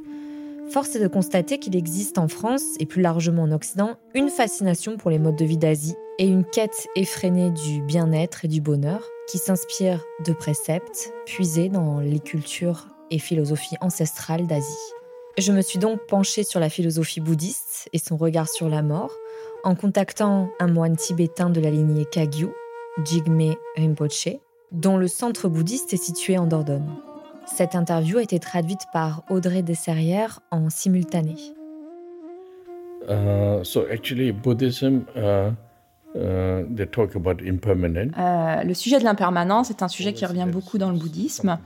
Force 0.71 0.97
est 0.97 1.01
de 1.01 1.09
constater 1.09 1.59
qu'il 1.59 1.77
existe 1.77 2.17
en 2.17 2.29
France 2.29 2.63
et 2.81 2.87
plus 2.87 3.03
largement 3.03 3.43
en 3.43 3.53
Occident 3.53 3.97
une 4.15 4.31
fascination 4.31 4.97
pour 4.97 5.11
les 5.11 5.19
modes 5.19 5.37
de 5.37 5.45
vie 5.45 5.59
d'Asie 5.59 5.97
et 6.19 6.27
une 6.27 6.45
quête 6.45 6.87
effrénée 6.97 7.51
du 7.51 7.83
bien-être 7.83 8.47
et 8.47 8.49
du 8.49 8.63
bonheur 8.63 9.07
qui 9.29 9.37
s'inspire 9.37 10.03
de 10.25 10.33
préceptes 10.33 11.13
puisés 11.27 11.69
dans 11.69 12.01
les 12.01 12.21
cultures 12.21 12.87
et 13.11 13.19
philosophies 13.19 13.77
ancestrales 13.83 14.47
d'Asie. 14.47 14.93
Je 15.39 15.51
me 15.51 15.63
suis 15.63 15.79
donc 15.79 16.07
penchée 16.07 16.45
sur 16.45 16.61
la 16.61 16.69
philosophie 16.69 17.21
bouddhiste 17.21 17.89
et 17.95 17.99
son 17.99 18.19
regard 18.19 18.49
sur 18.51 18.69
la 18.69 18.83
mort 18.83 19.13
en 19.65 19.75
contactant 19.75 20.51
un 20.61 20.67
moine 20.67 20.95
tibétain 20.95 21.49
de 21.49 21.59
la 21.59 21.71
lignée 21.71 22.05
Kagyu, 22.05 22.49
Jigme 23.03 23.55
Rinpoche, 23.77 24.29
dont 24.73 24.99
le 24.99 25.09
centre 25.09 25.49
bouddhiste 25.49 25.95
est 25.95 26.03
situé 26.03 26.37
en 26.37 26.47
Dordogne. 26.47 26.91
Cette 27.47 27.75
interview 27.75 28.19
a 28.19 28.23
été 28.23 28.39
traduite 28.41 28.83
par 28.93 29.23
Audrey 29.31 29.63
Desserrières 29.63 30.41
en 30.51 30.69
simultané. 30.69 31.35
Uh, 33.09 33.65
so 33.65 33.87
actually, 33.91 34.33
Buddhism, 34.33 35.05
uh, 35.17 35.51
uh, 36.15 36.65
they 36.77 36.87
talk 36.87 37.17
about 37.17 37.43
impermanent. 37.43 38.13
Euh, 38.19 38.63
le 38.65 38.75
sujet 38.75 38.99
de 38.99 39.05
l'impermanence 39.05 39.71
est 39.71 39.83
un 39.83 39.89
sujet 39.89 40.13
qui 40.13 40.27
revient 40.27 40.47
beaucoup 40.47 40.77
dans 40.77 40.91
le 40.91 40.99
bouddhisme. 40.99 41.59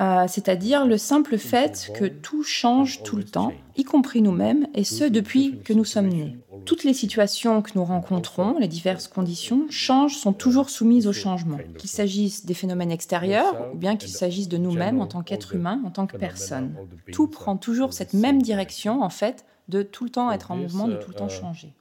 Euh, 0.00 0.26
c'est-à-dire 0.28 0.86
le 0.86 0.98
simple 0.98 1.38
fait 1.38 1.92
que 1.94 2.04
tout 2.04 2.42
change 2.42 3.02
tout 3.02 3.16
le 3.16 3.24
temps, 3.24 3.52
y 3.76 3.84
compris 3.84 4.22
nous-mêmes, 4.22 4.66
et 4.74 4.84
ce 4.84 5.04
depuis 5.04 5.60
que 5.62 5.72
nous 5.72 5.84
sommes 5.84 6.08
nés. 6.08 6.36
Toutes 6.64 6.84
les 6.84 6.94
situations 6.94 7.62
que 7.62 7.72
nous 7.74 7.84
rencontrons, 7.84 8.58
les 8.58 8.68
diverses 8.68 9.06
conditions, 9.06 9.66
changent, 9.70 10.16
sont 10.16 10.32
toujours 10.32 10.70
soumises 10.70 11.06
au 11.06 11.12
changement, 11.12 11.58
qu'il 11.78 11.90
s'agisse 11.90 12.46
des 12.46 12.54
phénomènes 12.54 12.90
extérieurs 12.90 13.70
ou 13.72 13.76
bien 13.76 13.96
qu'il 13.96 14.10
s'agisse 14.10 14.48
de 14.48 14.56
nous-mêmes 14.56 15.00
en 15.00 15.06
tant 15.06 15.22
qu'être 15.22 15.54
humain, 15.54 15.80
en 15.84 15.90
tant 15.90 16.06
que 16.06 16.16
personne. 16.16 16.74
Tout 17.12 17.28
prend 17.28 17.56
toujours 17.56 17.92
cette 17.92 18.14
même 18.14 18.42
direction, 18.42 19.02
en 19.02 19.10
fait, 19.10 19.44
de 19.68 19.82
tout 19.82 20.04
le 20.04 20.10
temps 20.10 20.30
être 20.30 20.50
en 20.50 20.56
mouvement, 20.56 20.88
de 20.88 20.96
tout 20.96 21.10
le 21.10 21.16
temps 21.16 21.28
changer. 21.28 21.74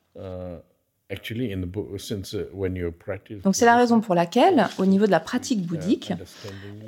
Donc 3.43 3.55
c'est 3.55 3.65
la 3.65 3.77
raison 3.77 4.01
pour 4.01 4.15
laquelle, 4.15 4.67
au 4.77 4.85
niveau 4.85 5.05
de 5.05 5.11
la 5.11 5.19
pratique 5.19 5.65
bouddhique, 5.65 6.13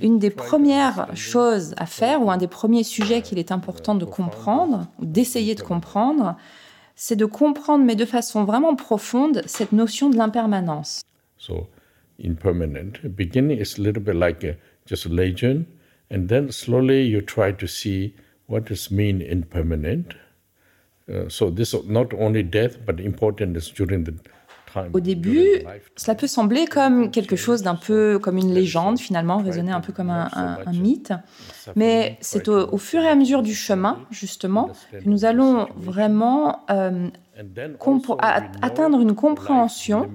une 0.01 0.19
des 0.19 0.29
premières 0.29 1.15
choses 1.15 1.73
à 1.77 1.85
faire, 1.85 2.21
ou 2.21 2.31
un 2.31 2.37
des 2.37 2.47
premiers 2.47 2.83
sujets 2.83 3.21
qu'il 3.21 3.39
est 3.39 3.51
important 3.51 3.95
de 3.95 4.05
comprendre, 4.05 4.87
ou 4.99 5.05
d'essayer 5.05 5.55
de 5.55 5.61
comprendre, 5.61 6.35
c'est 6.95 7.15
de 7.15 7.25
comprendre, 7.25 7.83
mais 7.83 7.95
de 7.95 8.05
façon 8.05 8.45
vraiment 8.45 8.75
profonde, 8.75 9.41
cette 9.45 9.71
notion 9.71 10.09
de 10.09 10.17
l'impermanence. 10.17 11.01
So, 11.37 11.67
impermanent. 12.23 13.01
Beginning 13.03 13.59
is 13.59 13.77
a 13.77 13.81
little 13.81 14.01
bit 14.01 14.15
like 14.15 14.43
a, 14.43 14.55
just 14.87 15.05
a 15.05 15.09
legend, 15.09 15.65
and 16.11 16.27
then 16.27 16.51
slowly 16.51 17.05
you 17.05 17.21
try 17.21 17.51
to 17.51 17.67
see 17.67 18.13
what 18.47 18.61
does 18.61 18.89
mean 18.91 19.21
impermanent. 19.21 20.15
So 21.29 21.51
this 21.51 21.75
not 21.87 22.13
only 22.13 22.43
death, 22.43 22.77
but 22.85 22.99
important 22.99 23.55
is 23.55 23.71
during 23.71 24.03
the 24.03 24.13
au 24.93 24.99
début, 24.99 25.45
cela 25.95 26.15
peut 26.15 26.27
sembler 26.27 26.65
comme 26.65 27.11
quelque 27.11 27.35
chose 27.35 27.61
d'un 27.61 27.75
peu 27.75 28.19
comme 28.19 28.37
une 28.37 28.53
légende, 28.53 28.99
finalement, 28.99 29.37
résonner 29.37 29.71
un 29.71 29.81
peu 29.81 29.93
comme 29.93 30.09
un, 30.09 30.29
un, 30.33 30.73
mythe. 30.73 31.13
Mais 31.75 32.17
c'est 32.21 32.47
au, 32.47 32.77
fur 32.77 33.01
et 33.01 33.07
à 33.07 33.15
mesure 33.15 33.41
du 33.41 33.53
chemin, 33.53 33.99
justement, 34.11 34.69
que 34.91 35.07
nous 35.09 35.25
allons 35.25 35.67
vraiment 35.75 36.65
euh, 36.69 37.07
atteindre 38.61 39.01
une 39.01 39.15
compréhension 39.15 40.09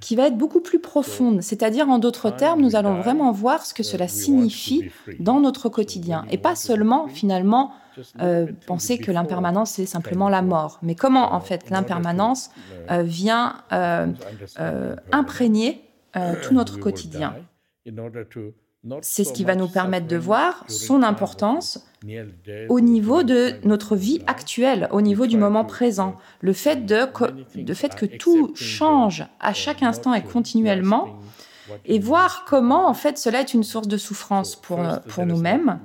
qui 0.00 0.16
va 0.16 0.26
être 0.28 0.36
beaucoup 0.36 0.60
plus 0.60 0.80
profonde. 0.80 1.42
C'est-à-dire, 1.42 1.88
en 1.88 1.98
d'autres 1.98 2.30
termes, 2.30 2.60
nous 2.60 2.76
allons 2.76 2.94
vraiment 2.94 3.32
voir 3.32 3.64
ce 3.64 3.74
que 3.74 3.82
cela 3.82 4.08
signifie 4.08 4.90
dans 5.18 5.40
notre 5.40 5.68
quotidien. 5.68 6.24
Et 6.30 6.38
pas 6.38 6.54
seulement, 6.54 7.08
finalement, 7.08 7.72
euh, 8.20 8.46
penser 8.66 8.98
que 8.98 9.10
l'impermanence, 9.10 9.72
c'est 9.72 9.86
simplement 9.86 10.28
la 10.28 10.42
mort. 10.42 10.78
Mais 10.82 10.94
comment, 10.94 11.34
en 11.34 11.40
fait, 11.40 11.70
l'impermanence 11.70 12.50
euh, 12.90 13.02
vient 13.02 13.56
euh, 13.72 14.06
imprégner 15.10 15.82
tout 16.42 16.54
notre 16.54 16.78
quotidien? 16.78 17.34
C'est 19.00 19.22
ce 19.22 19.32
qui 19.32 19.44
va 19.44 19.54
nous 19.54 19.68
permettre 19.68 20.08
de 20.08 20.16
voir 20.16 20.64
son 20.68 21.02
importance 21.04 21.86
au 22.68 22.80
niveau 22.80 23.22
de 23.22 23.54
notre 23.64 23.94
vie 23.94 24.22
actuelle, 24.26 24.88
au 24.90 25.00
niveau 25.00 25.26
du 25.26 25.36
moment 25.36 25.64
présent. 25.64 26.16
Le 26.40 26.52
fait, 26.52 26.84
de, 26.84 27.74
fait 27.74 27.94
que 27.94 28.06
tout 28.06 28.52
change 28.56 29.24
à 29.38 29.54
chaque 29.54 29.84
instant 29.84 30.14
et 30.14 30.22
continuellement, 30.22 31.16
et 31.84 32.00
voir 32.00 32.44
comment 32.44 32.88
en 32.88 32.92
fait 32.92 33.18
cela 33.18 33.40
est 33.40 33.54
une 33.54 33.62
source 33.62 33.86
de 33.86 33.96
souffrance 33.96 34.56
pour, 34.56 34.80
pour 35.08 35.26
nous-mêmes, 35.26 35.78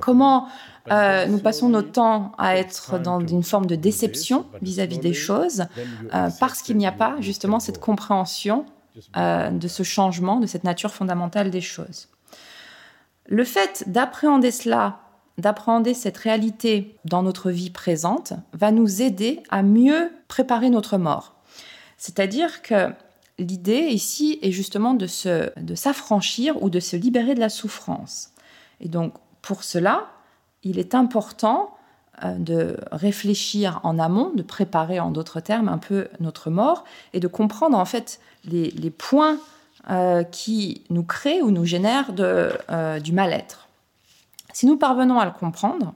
comment 0.00 0.46
euh, 0.92 1.26
nous 1.26 1.38
passons 1.38 1.68
notre 1.68 1.90
temps 1.90 2.32
à 2.38 2.56
être 2.56 3.00
dans 3.00 3.18
une 3.18 3.42
forme 3.42 3.66
de 3.66 3.74
déception 3.74 4.46
vis-à-vis 4.62 4.98
des 4.98 5.12
choses, 5.12 5.64
euh, 6.14 6.28
parce 6.38 6.62
qu'il 6.62 6.76
n'y 6.76 6.86
a 6.86 6.92
pas 6.92 7.16
justement 7.18 7.58
cette 7.58 7.80
compréhension 7.80 8.66
euh, 9.16 9.50
de 9.50 9.68
ce 9.68 9.82
changement, 9.82 10.40
de 10.40 10.46
cette 10.46 10.64
nature 10.64 10.92
fondamentale 10.92 11.50
des 11.50 11.60
choses. 11.60 12.08
Le 13.26 13.44
fait 13.44 13.84
d'appréhender 13.86 14.50
cela, 14.50 15.00
d'appréhender 15.38 15.94
cette 15.94 16.18
réalité 16.18 16.96
dans 17.04 17.22
notre 17.22 17.50
vie 17.50 17.70
présente, 17.70 18.34
va 18.52 18.70
nous 18.70 19.02
aider 19.02 19.42
à 19.50 19.62
mieux 19.62 20.12
préparer 20.28 20.70
notre 20.70 20.98
mort. 20.98 21.34
C'est-à-dire 21.96 22.62
que 22.62 22.92
l'idée 23.38 23.88
ici 23.88 24.38
est 24.42 24.52
justement 24.52 24.94
de, 24.94 25.08
de 25.60 25.74
s'affranchir 25.74 26.62
ou 26.62 26.70
de 26.70 26.80
se 26.80 26.96
libérer 26.96 27.34
de 27.34 27.40
la 27.40 27.48
souffrance. 27.48 28.30
Et 28.80 28.88
donc, 28.88 29.14
pour 29.42 29.64
cela, 29.64 30.06
il 30.62 30.78
est 30.78 30.94
important 30.94 31.74
de 32.38 32.76
réfléchir 32.92 33.80
en 33.82 33.98
amont, 33.98 34.30
de 34.34 34.42
préparer 34.42 35.00
en 35.00 35.10
d'autres 35.10 35.40
termes 35.40 35.68
un 35.68 35.78
peu 35.78 36.08
notre 36.20 36.50
mort 36.50 36.84
et 37.12 37.20
de 37.20 37.28
comprendre 37.28 37.78
en 37.78 37.84
fait 37.84 38.20
les, 38.44 38.90
points 38.90 39.38
euh, 39.90 40.22
qui 40.22 40.82
nous 40.90 41.02
créent 41.02 41.42
ou 41.42 41.50
nous 41.50 41.64
génèrent 41.64 42.12
euh, 42.18 43.00
du 43.00 43.12
mal-être. 43.12 43.68
Si 44.52 44.66
nous 44.66 44.76
parvenons 44.76 45.18
à 45.18 45.24
le 45.24 45.32
comprendre, 45.32 45.94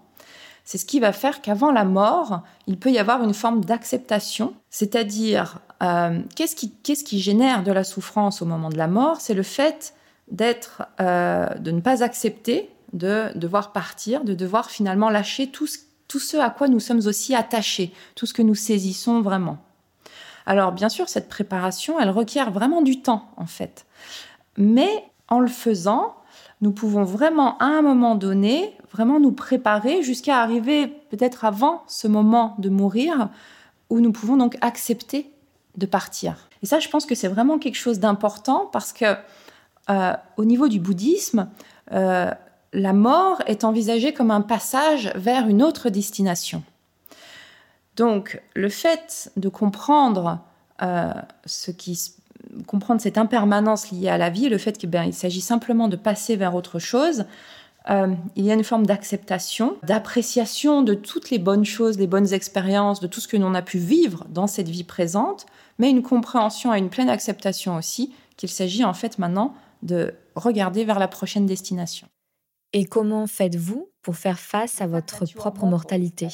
c'est 0.64 0.77
ce 0.77 0.85
qui 0.85 1.01
va 1.01 1.12
faire 1.12 1.41
qu'avant 1.41 1.73
la 1.73 1.85
mort, 1.85 2.43
il 2.67 2.79
peut 2.79 2.91
y 2.91 2.99
avoir 2.99 3.23
une 3.23 3.33
forme 3.33 3.64
d'acceptation, 3.64 4.53
c'est-à-dire 4.69 5.61
euh, 5.83 6.21
qu'est-ce 6.37 6.57
qui, 6.57 6.73
qui, 6.83 7.21
génère 7.21 7.62
de 7.62 7.73
la 7.73 7.85
souffrance 7.85 8.43
au 8.43 8.45
moment 8.45 8.69
de 8.69 8.77
la 8.77 8.88
mort? 8.88 9.21
C'est 9.21 9.33
le 9.33 9.43
fait 9.43 9.95
d'être, 10.31 10.83
euh, 11.01 11.49
de 11.55 11.71
ne 11.71 11.81
pas 11.81 12.03
accepter 12.03 12.69
de 12.93 13.31
devoir 13.35 13.73
partir, 13.73 14.25
de 14.25 14.35
devoir 14.35 14.71
finalement 14.71 15.09
lâcher 15.09 15.47
tout 15.47 15.67
ce, 15.67 15.79
tout 16.09 16.18
ce 16.18 16.37
à 16.38 16.51
quoi 16.51 16.68
nous 16.68 16.81
sommes 16.81 17.07
aussi 17.07 17.35
attachés, 17.35 17.92
tout 18.14 18.27
ce 18.27 18.35
que 18.35 18.42
nous 18.42 18.55
saisissons 18.55 19.21
vraiment. 19.21 19.59
Alors 20.47 20.73
bien 20.73 20.88
sûr, 20.88 21.09
cette 21.09 21.29
préparation, 21.29 22.01
elle 22.01 22.11
requiert 22.11 22.51
vraiment 22.51 22.83
du 22.83 23.03
temps 23.03 23.31
en 23.37 23.47
fait. 23.47 23.87
Mais 24.57 25.05
en 25.29 25.40
le 25.40 25.49
faisant, 25.49 26.16
nous 26.61 26.73
pouvons 26.73 27.05
vraiment 27.05 27.59
à 27.59 27.66
un 27.66 27.83
moment 27.83 28.14
donné 28.14 28.75
vraiment 28.90 29.21
nous 29.21 29.33
préparer 29.33 30.03
jusqu'à 30.03 30.40
arriver 30.40 30.88
peut-être 31.11 31.44
avant 31.44 31.85
ce 31.87 32.09
moment 32.09 32.55
de 32.59 32.71
mourir 32.71 33.29
où 33.90 34.01
nous 34.01 34.12
pouvons 34.12 34.37
donc 34.37 34.57
accepter 34.61 35.31
de 35.77 35.87
partir. 35.87 36.49
Et 36.62 36.66
ça, 36.66 36.81
je 36.81 36.88
pense 36.88 37.07
que 37.07 37.14
c'est 37.14 37.29
vraiment 37.29 37.59
quelque 37.59 37.77
chose 37.77 38.01
d'important 38.01 38.68
parce 38.73 38.92
que 38.92 39.14
euh, 39.90 40.12
au 40.37 40.44
niveau 40.44 40.68
du 40.68 40.81
bouddhisme, 40.81 41.49
euh, 41.92 42.31
la 42.72 42.92
mort 42.92 43.42
est 43.46 43.64
envisagée 43.64 44.12
comme 44.12 44.31
un 44.31 44.40
passage 44.40 45.12
vers 45.14 45.48
une 45.48 45.62
autre 45.62 45.90
destination. 45.90 46.62
Donc, 47.96 48.40
le 48.54 48.68
fait 48.68 49.33
de 49.37 49.48
comprendre 49.48 50.40
euh, 50.83 51.12
ce 51.46 51.70
qui 51.70 51.98
cette 52.98 53.18
impermanence 53.18 53.90
liée 53.90 54.09
à 54.09 54.18
la 54.18 54.31
vie, 54.31 54.48
le 54.48 54.59
fait 54.59 54.78
qu'il 54.78 54.90
ben, 54.90 55.12
s'agit 55.12 55.40
simplement 55.40 55.88
de 55.88 55.96
passer 55.96 56.37
vers 56.37 56.54
autre 56.54 56.78
chose, 56.78 57.24
euh, 57.90 58.14
il 58.37 58.44
y 58.44 58.50
a 58.50 58.54
une 58.54 58.64
forme 58.64 58.87
d'acceptation, 58.87 59.76
d'appréciation 59.83 60.83
de 60.83 60.94
toutes 60.94 61.31
les 61.31 61.38
bonnes 61.38 61.64
choses, 61.64 61.98
les 61.98 62.07
bonnes 62.07 62.33
expériences, 62.33 63.00
de 63.00 63.07
tout 63.07 63.20
ce 63.20 63.28
que 63.28 63.37
l'on 63.37 63.54
a 63.54 63.62
pu 63.62 63.78
vivre 63.78 64.26
dans 64.28 64.46
cette 64.46 64.68
vie 64.68 64.85
présente, 64.85 65.46
mais 65.78 65.90
une 65.90 66.02
compréhension 66.02 66.74
et 66.74 66.78
une 66.78 66.90
pleine 66.90 67.09
acceptation 67.09 67.76
aussi 67.76 68.12
qu'il 68.37 68.50
s'agit 68.50 68.85
en 68.85 68.94
fait 68.94 69.18
maintenant 69.18 69.54
de 69.83 70.14
regarder 70.35 70.85
vers 70.85 70.98
la 70.98 71.09
prochaine 71.09 71.46
destination. 71.46 72.09
Et 72.72 72.85
comment 72.85 73.26
faites-vous 73.26 73.90
pour 74.02 74.16
faire 74.16 74.38
face 74.38 74.81
à 74.81 74.87
votre 74.87 75.24
propre 75.35 75.66
mortalité? 75.66 76.28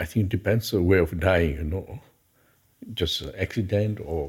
I 0.00 0.06
think 0.06 0.28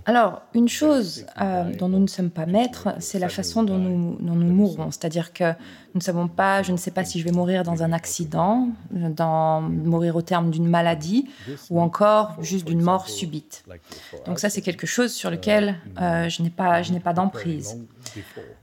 Alors, 0.05 0.41
une 0.53 0.67
chose 0.67 1.25
euh, 1.41 1.73
dont 1.75 1.89
nous 1.89 1.99
ne 1.99 2.07
sommes 2.07 2.29
pas 2.29 2.45
maîtres, 2.45 2.89
c'est 2.99 3.19
la 3.19 3.29
façon 3.29 3.63
dont 3.63 3.77
nous, 3.77 4.17
nous 4.19 4.35
mourrons. 4.35 4.91
C'est-à-dire 4.91 5.33
que 5.33 5.43
nous 5.95 5.99
ne 5.99 6.03
savons 6.03 6.27
pas, 6.27 6.63
je 6.63 6.71
ne 6.71 6.77
sais 6.77 6.91
pas 6.91 7.05
si 7.05 7.19
je 7.19 7.25
vais 7.25 7.31
mourir 7.31 7.63
dans 7.63 7.83
un 7.83 7.93
accident, 7.93 8.69
dans, 8.91 9.61
mourir 9.61 10.15
au 10.15 10.21
terme 10.21 10.51
d'une 10.51 10.67
maladie, 10.67 11.25
ou 11.69 11.79
encore 11.79 12.35
juste 12.41 12.65
d'une 12.65 12.81
mort 12.81 13.07
subite. 13.07 13.63
Donc 14.25 14.39
ça, 14.39 14.49
c'est 14.49 14.61
quelque 14.61 14.87
chose 14.87 15.13
sur 15.13 15.29
lequel 15.29 15.75
euh, 16.01 16.29
je 16.29 16.41
n'ai 16.41 16.49
pas, 16.49 16.81
je 16.81 16.91
n'ai 16.91 16.99
pas 16.99 17.13
d'emprise. 17.13 17.77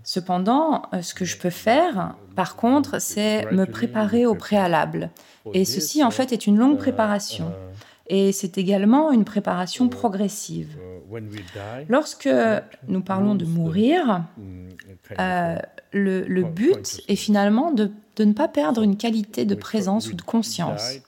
Cependant, 0.05 0.83
euh, 0.93 1.03
ce 1.03 1.15
que 1.15 1.25
je 1.25 1.37
peux 1.37 1.51
faire, 1.51 2.17
par 2.35 2.57
contre, 2.57 3.01
c'est 3.01 3.51
me 3.53 3.65
préparer 3.65 4.27
au 4.27 4.35
préalable. 4.35 5.11
Et 5.55 5.65
ceci, 5.65 6.05
en 6.05 6.11
fait, 6.11 6.33
est 6.33 6.47
une 6.47 6.59
longue 6.59 6.79
préparation. 6.79 7.53
Et 8.15 8.31
c'est 8.33 8.59
également 8.59 9.11
une 9.11 9.25
préparation 9.25 9.89
progressive. 9.89 10.77
Lorsque 11.89 12.29
nous 12.87 13.01
parlons 13.01 13.35
de 13.35 13.47
mourir, 13.47 14.25
euh, 15.19 15.57
le, 15.93 16.43
but 16.43 17.01
est 17.09 17.17
finalement 17.17 17.73
de, 17.73 17.91
ne 18.19 18.35
pas 18.35 18.49
perdre 18.49 18.83
une 18.83 18.99
qualité 18.99 19.47
de 19.47 19.55
présence 19.55 20.11
ou 20.11 20.15
de 20.15 20.21
conscience. 20.21 20.99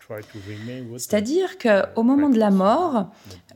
C'est-à-dire 0.96 1.58
qu'au 1.58 2.02
moment 2.02 2.30
de 2.30 2.38
la 2.38 2.50
mort, 2.50 3.10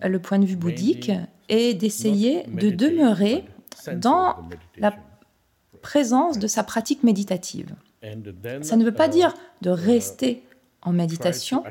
le 0.04 0.18
point 0.18 0.38
de 0.38 0.44
vue 0.44 0.56
bouddhique 0.56 1.10
est 1.48 1.72
d'essayer 1.72 2.42
de 2.48 2.68
demeurer 2.68 3.46
dans 3.94 4.36
la 4.76 4.94
présence 5.80 6.38
de 6.38 6.48
sa 6.48 6.64
pratique 6.64 7.02
méditative. 7.02 7.74
Ça 8.60 8.76
ne 8.76 8.84
veut 8.84 8.92
pas 8.92 9.08
dire 9.08 9.32
de 9.62 9.70
rester 9.70 10.42
en 10.88 10.92
méditation, 10.92 11.64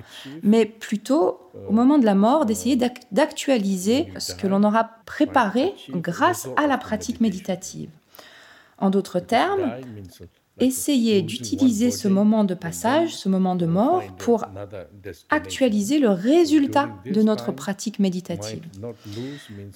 mais 0.44 0.66
plutôt 0.66 1.40
au 1.68 1.72
moment 1.72 1.98
de 1.98 2.06
la 2.06 2.16
mort 2.16 2.46
d'essayer 2.46 2.78
d'actualiser 3.12 4.08
ce 4.20 4.36
que 4.36 4.48
l'on 4.48 4.64
aura 4.64 4.90
préparé 5.06 5.74
grâce 5.90 6.48
à 6.56 6.68
la 6.68 6.78
pratique 6.78 7.20
méditative. 7.20 7.90
En 8.78 8.90
d'autres 8.92 9.20
termes, 9.20 9.74
essayer 10.60 11.22
d'utiliser 11.22 11.92
ce 11.92 12.08
moment 12.08 12.44
de 12.44 12.54
passage, 12.54 13.16
ce 13.16 13.30
moment 13.30 13.56
de 13.56 13.66
mort, 13.66 14.04
pour 14.18 14.46
actualiser 15.30 16.00
le 16.00 16.10
résultat 16.10 16.90
de 17.06 17.22
notre 17.22 17.52
pratique 17.52 18.00
méditative. 18.00 18.64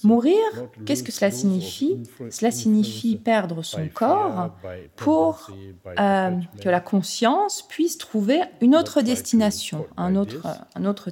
Mourir, 0.04 0.38
qu'est-ce 0.86 1.04
que 1.04 1.12
cela 1.12 1.32
signifie? 1.32 2.02
Cela 2.30 2.52
signifie 2.52 3.18
perdre 3.18 3.64
son 3.64 3.88
corps 3.94 4.56
pour 4.96 5.52
euh, 6.00 6.32
que 6.62 6.70
la 6.70 6.80
conscience 6.80 7.62
puisse 7.68 7.98
trouver 7.98 8.42
une 8.62 8.76
autre 8.76 9.02
destination, 9.02 9.86
un 9.98 10.16
autre, 10.16 10.48
un 10.76 10.86
autre 10.86 11.10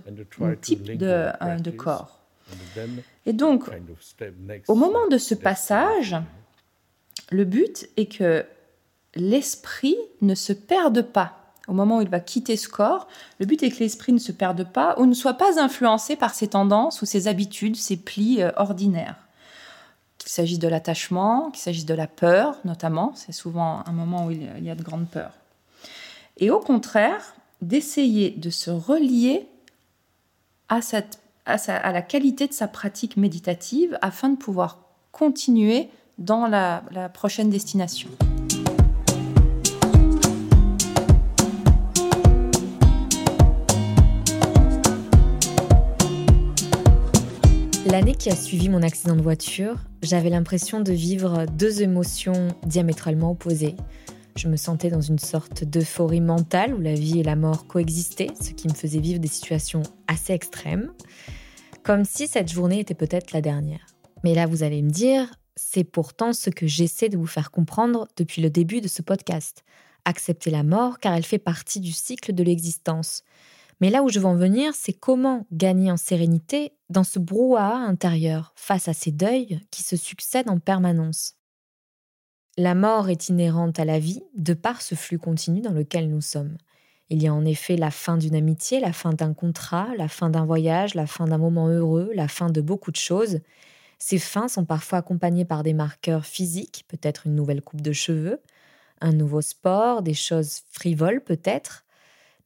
type 0.61 0.97
de, 0.97 1.27
euh, 1.41 1.55
de 1.59 1.71
corps. 1.71 2.19
Et 3.25 3.33
donc, 3.33 3.69
au 4.67 4.75
moment 4.75 5.07
de 5.07 5.17
ce 5.17 5.35
passage, 5.35 6.15
le 7.31 7.45
but 7.45 7.89
est 7.97 8.11
que 8.11 8.45
l'esprit 9.15 9.97
ne 10.21 10.35
se 10.35 10.53
perde 10.53 11.01
pas. 11.01 11.35
Au 11.67 11.73
moment 11.73 11.97
où 11.97 12.01
il 12.01 12.09
va 12.09 12.19
quitter 12.19 12.57
ce 12.57 12.67
corps, 12.67 13.07
le 13.39 13.45
but 13.45 13.61
est 13.61 13.69
que 13.69 13.79
l'esprit 13.79 14.11
ne 14.11 14.19
se 14.19 14.31
perde 14.31 14.63
pas 14.71 14.95
ou 14.97 15.05
ne 15.05 15.13
soit 15.13 15.35
pas 15.35 15.61
influencé 15.61 16.15
par 16.15 16.33
ses 16.33 16.47
tendances 16.49 17.01
ou 17.01 17.05
ses 17.05 17.27
habitudes, 17.27 17.75
ses 17.75 17.97
plis 17.97 18.41
euh, 18.41 18.51
ordinaires. 18.55 19.17
Qu'il 20.17 20.31
s'agisse 20.31 20.59
de 20.59 20.67
l'attachement, 20.67 21.51
qu'il 21.51 21.61
s'agisse 21.61 21.85
de 21.85 21.93
la 21.93 22.07
peur 22.07 22.57
notamment, 22.65 23.13
c'est 23.15 23.31
souvent 23.31 23.83
un 23.85 23.91
moment 23.91 24.25
où 24.25 24.31
il 24.31 24.63
y 24.63 24.69
a 24.69 24.75
de 24.75 24.83
grandes 24.83 25.07
peurs. 25.07 25.33
Et 26.37 26.49
au 26.49 26.59
contraire, 26.59 27.35
d'essayer 27.61 28.31
de 28.31 28.49
se 28.49 28.71
relier 28.71 29.47
à, 30.69 30.81
cette, 30.81 31.19
à, 31.45 31.91
la 31.91 32.01
qualité 32.01 32.47
de 32.47 32.53
sa 32.53 32.67
pratique 32.67 33.15
méditative 33.15 33.97
afin 34.01 34.29
de 34.29 34.37
pouvoir 34.37 34.79
continuer 35.11 35.89
dans 36.17 36.47
la 36.47 36.81
prochaine 37.13 37.49
destination. 37.49 38.09
L'année 47.91 48.13
qui 48.13 48.29
a 48.29 48.35
suivi 48.35 48.69
mon 48.69 48.83
accident 48.83 49.15
de 49.15 49.21
voiture, 49.23 49.77
j'avais 50.03 50.29
l'impression 50.29 50.79
de 50.79 50.91
vivre 50.91 51.47
deux 51.47 51.81
émotions 51.81 52.49
diamétralement 52.63 53.31
opposées. 53.31 53.75
Je 54.35 54.47
me 54.47 54.57
sentais 54.57 54.91
dans 54.91 55.01
une 55.01 55.17
sorte 55.17 55.63
d'euphorie 55.63 56.21
mentale 56.21 56.75
où 56.75 56.79
la 56.79 56.93
vie 56.93 57.19
et 57.19 57.23
la 57.23 57.35
mort 57.35 57.65
coexistaient, 57.65 58.29
ce 58.39 58.51
qui 58.51 58.67
me 58.67 58.75
faisait 58.75 58.99
vivre 58.99 59.19
des 59.19 59.27
situations 59.27 59.81
assez 60.07 60.33
extrêmes, 60.33 60.93
comme 61.83 62.05
si 62.05 62.27
cette 62.27 62.51
journée 62.51 62.79
était 62.79 62.93
peut-être 62.93 63.31
la 63.31 63.41
dernière. 63.41 63.87
Mais 64.23 64.35
là, 64.35 64.45
vous 64.45 64.61
allez 64.61 64.83
me 64.83 64.91
dire, 64.91 65.33
c'est 65.55 65.83
pourtant 65.83 66.31
ce 66.31 66.51
que 66.51 66.67
j'essaie 66.67 67.09
de 67.09 67.17
vous 67.17 67.25
faire 67.25 67.49
comprendre 67.49 68.07
depuis 68.17 68.43
le 68.43 68.51
début 68.51 68.81
de 68.81 68.87
ce 68.87 69.01
podcast. 69.01 69.63
Accepter 70.05 70.51
la 70.51 70.61
mort 70.61 70.99
car 70.99 71.15
elle 71.15 71.25
fait 71.25 71.39
partie 71.39 71.79
du 71.79 71.91
cycle 71.91 72.33
de 72.33 72.43
l'existence. 72.43 73.23
Mais 73.79 73.89
là 73.89 74.03
où 74.03 74.09
je 74.09 74.19
veux 74.19 74.25
en 74.25 74.35
venir, 74.35 74.73
c'est 74.75 74.93
comment 74.93 75.45
gagner 75.51 75.91
en 75.91 75.97
sérénité 75.97 76.73
dans 76.89 77.03
ce 77.03 77.19
brouhaha 77.19 77.75
intérieur 77.75 78.53
face 78.55 78.87
à 78.87 78.93
ces 78.93 79.11
deuils 79.11 79.59
qui 79.71 79.83
se 79.83 79.95
succèdent 79.95 80.49
en 80.49 80.59
permanence. 80.59 81.35
La 82.57 82.75
mort 82.75 83.09
est 83.09 83.29
inhérente 83.29 83.79
à 83.79 83.85
la 83.85 83.99
vie 83.99 84.21
de 84.35 84.53
par 84.53 84.81
ce 84.81 84.95
flux 84.95 85.19
continu 85.19 85.61
dans 85.61 85.71
lequel 85.71 86.09
nous 86.09 86.21
sommes. 86.21 86.57
Il 87.09 87.23
y 87.23 87.27
a 87.27 87.33
en 87.33 87.45
effet 87.45 87.77
la 87.77 87.89
fin 87.89 88.17
d'une 88.17 88.35
amitié, 88.35 88.79
la 88.79 88.91
fin 88.91 89.13
d'un 89.13 89.33
contrat, 89.33 89.87
la 89.97 90.07
fin 90.07 90.29
d'un 90.29 90.45
voyage, 90.45 90.93
la 90.93 91.07
fin 91.07 91.25
d'un 91.25 91.37
moment 91.37 91.67
heureux, 91.69 92.11
la 92.13 92.27
fin 92.27 92.49
de 92.49 92.61
beaucoup 92.61 92.91
de 92.91 92.97
choses. 92.97 93.39
Ces 93.97 94.19
fins 94.19 94.47
sont 94.47 94.65
parfois 94.65 94.99
accompagnées 94.99 95.45
par 95.45 95.63
des 95.63 95.73
marqueurs 95.73 96.25
physiques, 96.25 96.85
peut-être 96.87 97.27
une 97.27 97.35
nouvelle 97.35 97.61
coupe 97.61 97.81
de 97.81 97.93
cheveux, 97.93 98.41
un 99.01 99.13
nouveau 99.13 99.41
sport, 99.41 100.03
des 100.03 100.13
choses 100.13 100.61
frivoles 100.71 101.21
peut-être, 101.21 101.85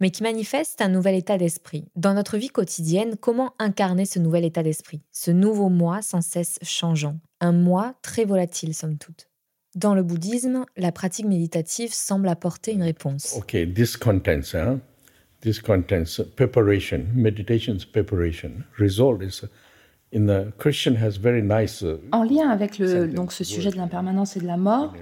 mais 0.03 0.11
qui 0.11 0.21
manifestent 0.21 0.81
un 0.81 0.89
nouvel 0.89 1.15
état 1.15 1.37
d'esprit. 1.37 1.85
Dans 1.95 2.13
notre 2.13 2.35
vie 2.35 2.49
quotidienne, 2.49 3.15
comment 3.15 3.53
incarner 3.57 4.05
ce 4.05 4.19
nouvel 4.19 4.43
état 4.43 4.61
d'esprit, 4.61 5.01
ce 5.13 5.31
nouveau 5.31 5.69
moi 5.69 6.01
sans 6.01 6.19
cesse 6.19 6.59
changeant, 6.61 7.21
un 7.39 7.53
moi 7.53 7.95
très 8.01 8.25
volatile 8.25 8.75
somme 8.75 8.97
toute 8.97 9.29
dans 9.75 9.95
le 9.95 10.03
bouddhisme, 10.03 10.65
la 10.77 10.91
pratique 10.91 11.25
méditative 11.25 11.93
semble 11.93 12.27
apporter 12.27 12.73
une 12.73 12.83
réponse. 12.83 13.33
Ok, 13.35 13.57
this 13.73 13.97
contains, 13.97 14.53
hein? 14.53 14.79
this 15.41 15.59
contains 15.59 16.21
preparation, 16.35 17.07
meditation's 17.15 17.83
preparation. 17.83 18.63
Result 18.77 19.23
is 19.23 19.41
en 22.11 22.23
lien 22.23 22.49
avec 22.49 22.77
le, 22.77 23.07
donc 23.07 23.33
ce 23.33 23.43
sujet 23.43 23.71
de 23.71 23.77
l'impermanence 23.77 24.37
et 24.37 24.39
de 24.39 24.47
la 24.47 24.57
mort, 24.57 24.93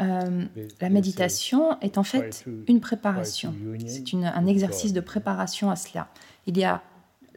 euh, 0.00 0.44
la 0.80 0.88
méditation 0.88 1.78
est 1.80 1.98
en 1.98 2.02
fait 2.02 2.44
une 2.66 2.80
préparation. 2.80 3.54
C'est 3.86 4.04
un 4.14 4.46
exercice 4.46 4.92
de 4.92 5.00
préparation 5.00 5.70
à 5.70 5.76
cela. 5.76 6.08
Il 6.46 6.56
y 6.56 6.64
a 6.64 6.82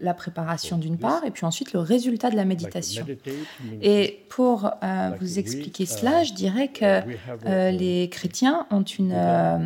la 0.02 0.14
préparation 0.14 0.78
d'une 0.78 0.98
part, 0.98 1.24
et 1.26 1.32
puis 1.32 1.46
ensuite 1.46 1.74
le 1.74 1.80
résultat 1.80 2.30
de 2.30 2.36
la 2.36 2.46
méditation. 2.46 3.06
Et 3.82 4.24
pour 4.30 4.72
euh, 4.84 5.12
vous 5.20 5.40
expliquer 5.40 5.86
cela, 5.86 6.24
je 6.24 6.34
dirais 6.34 6.70
que 6.70 7.02
euh, 7.46 7.72
les 7.72 8.10
chrétiens 8.10 8.66
ont 8.72 8.84
une, 8.84 9.14
euh, 9.14 9.58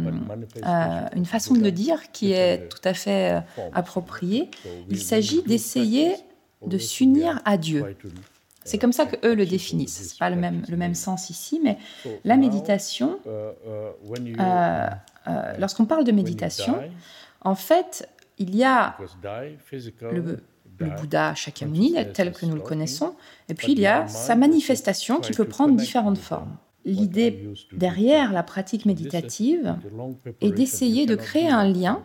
une 1.15 1.25
façon 1.25 1.53
de 1.53 1.62
le 1.62 1.71
dire 1.71 2.12
qui 2.12 2.34
est 2.34 2.67
tout 2.69 2.81
à 2.84 2.93
fait 2.93 3.41
appropriée. 3.73 4.49
Il 4.89 4.99
s'agit 4.99 5.41
d'essayer 5.43 6.13
de 6.67 6.78
s'unir 6.78 7.41
à 7.45 7.58
Dieu. 7.58 7.95
C'est 8.63 8.80
comme 8.80 8.93
ça 8.93 9.06
qu'eux 9.06 9.36
le 9.36 9.45
définissent. 9.45 10.10
Ce 10.10 10.13
n'est 10.13 10.17
pas 10.17 10.30
le 10.30 10.36
même, 10.36 10.63
le 10.67 10.75
même 10.78 10.95
sens 10.95 11.30
ici, 11.30 11.62
mais 11.63 11.78
la 12.23 12.36
méditation, 12.36 13.19
lorsqu'on 15.58 15.86
parle 15.86 16.04
de 16.04 16.12
méditation, 16.12 16.82
en 17.41 17.56
fait, 17.56 18.10
il 18.38 18.56
y 18.56 18.63
a 18.63 18.97
le, 20.01 20.39
Bouddha 20.80 21.36
Shakyamuni 21.36 21.95
tel 22.13 22.32
que 22.34 22.45
nous 22.45 22.56
le 22.56 22.62
connaissons, 22.62 23.15
et 23.49 23.54
puis 23.54 23.71
il 23.71 23.80
y 23.80 23.86
a 23.86 24.08
sa 24.08 24.36
manifestation 24.36 25.19
qui 25.19 25.32
peut 25.32 25.45
prendre 25.45 25.75
différentes 25.75 26.17
formes. 26.17 26.58
L'idée 26.86 27.49
derrière 27.71 28.32
la 28.32 28.43
pratique 28.43 28.86
méditative 28.86 29.75
est 30.41 30.51
d'essayer 30.51 31.08
de 31.08 31.15
créer 31.15 31.49
un 31.49 31.67
lien, 31.67 32.04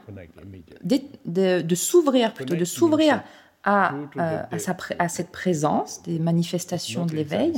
de, 0.84 1.74
s'ouvrir 1.74 2.32
plutôt, 2.32 2.54
de 2.54 2.64
s'ouvrir 2.64 3.22
à, 3.64 3.94
euh, 4.16 4.42
à, 4.98 5.08
cette 5.08 5.30
présence 5.30 6.02
des 6.02 6.18
manifestations 6.18 7.04
de 7.04 7.14
l'éveil 7.14 7.52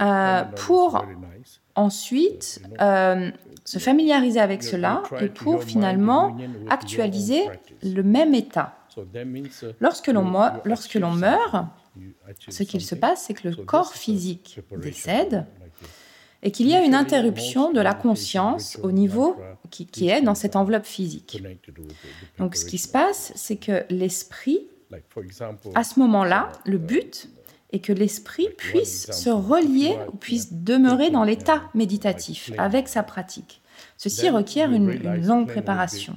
euh, 0.00 0.42
pour 0.56 1.04
ensuite 1.74 2.62
euh, 2.80 3.30
se 3.64 3.78
familiariser 3.78 4.40
avec 4.40 4.62
cela 4.62 5.02
et 5.20 5.28
pour 5.28 5.62
finalement 5.62 6.36
actualiser 6.70 7.42
le 7.82 8.02
même 8.02 8.34
état. 8.34 8.78
Lorsque 9.80 10.06
l'on 10.08 10.32
lorsque 10.64 10.94
l'on 10.94 11.12
meurt, 11.12 11.56
ce 12.48 12.62
qu'il 12.62 12.80
se 12.80 12.94
passe, 12.94 13.24
c'est 13.26 13.34
que 13.34 13.48
le 13.48 13.56
corps 13.56 13.92
physique 13.92 14.60
décède 14.78 15.44
et 16.42 16.50
qu'il 16.50 16.68
y 16.68 16.74
a 16.74 16.82
une 16.82 16.94
interruption 16.94 17.72
de 17.72 17.80
la 17.80 17.92
conscience 17.92 18.78
au 18.82 18.92
niveau 18.92 19.36
qui, 19.70 19.86
qui 19.86 20.08
est 20.08 20.22
dans 20.22 20.34
cette 20.34 20.56
enveloppe 20.56 20.86
physique. 20.86 21.42
Donc 22.38 22.56
ce 22.56 22.64
qui 22.64 22.78
se 22.78 22.88
passe, 22.88 23.32
c'est 23.34 23.56
que 23.56 23.84
l'esprit, 23.90 24.68
à 25.74 25.84
ce 25.84 25.98
moment-là, 25.98 26.52
le 26.64 26.78
but, 26.78 27.28
et 27.72 27.80
que 27.80 27.92
l'esprit 27.92 28.48
puisse 28.56 29.10
se 29.10 29.28
relier 29.28 29.96
ou 30.12 30.16
puisse 30.16 30.52
demeurer 30.52 31.10
dans 31.10 31.24
l'état 31.24 31.62
méditatif 31.74 32.52
avec 32.58 32.88
sa 32.88 33.02
pratique. 33.02 33.60
Ceci 33.98 34.30
requiert 34.30 34.72
une, 34.72 34.92
longue 35.26 35.48
préparation. 35.48 36.16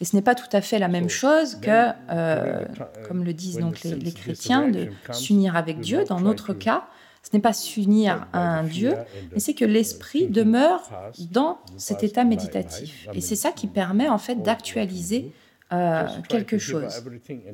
Et 0.00 0.04
ce 0.04 0.14
n'est 0.16 0.22
pas 0.22 0.34
tout 0.34 0.48
à 0.52 0.60
fait 0.60 0.78
la 0.78 0.88
même 0.88 1.08
chose 1.08 1.56
que, 1.60 1.90
euh, 2.10 2.64
comme 3.08 3.24
le 3.24 3.32
disent 3.32 3.58
donc 3.58 3.82
les, 3.82 3.94
les 3.94 4.12
chrétiens, 4.12 4.68
de 4.68 4.88
s'unir 5.12 5.56
avec 5.56 5.80
Dieu. 5.80 6.04
Dans 6.04 6.20
notre 6.20 6.52
cas, 6.52 6.86
ce 7.22 7.30
n'est 7.36 7.40
pas 7.40 7.52
s'unir 7.52 8.26
à 8.32 8.58
un 8.58 8.64
Dieu, 8.64 8.94
mais 9.32 9.38
c'est 9.38 9.54
que 9.54 9.64
l'esprit 9.64 10.26
demeure 10.26 10.82
dans 11.30 11.58
cet 11.76 12.02
état 12.02 12.24
méditatif. 12.24 13.08
Et 13.14 13.20
c'est 13.20 13.36
ça 13.36 13.52
qui 13.52 13.68
permet 13.68 14.08
en 14.08 14.18
fait 14.18 14.42
d'actualiser 14.42 15.32
euh, 15.72 16.06
quelque 16.28 16.58
chose. 16.58 17.02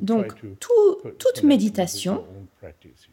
Donc, 0.01 0.35
toute 1.19 1.43
méditation, 1.43 2.25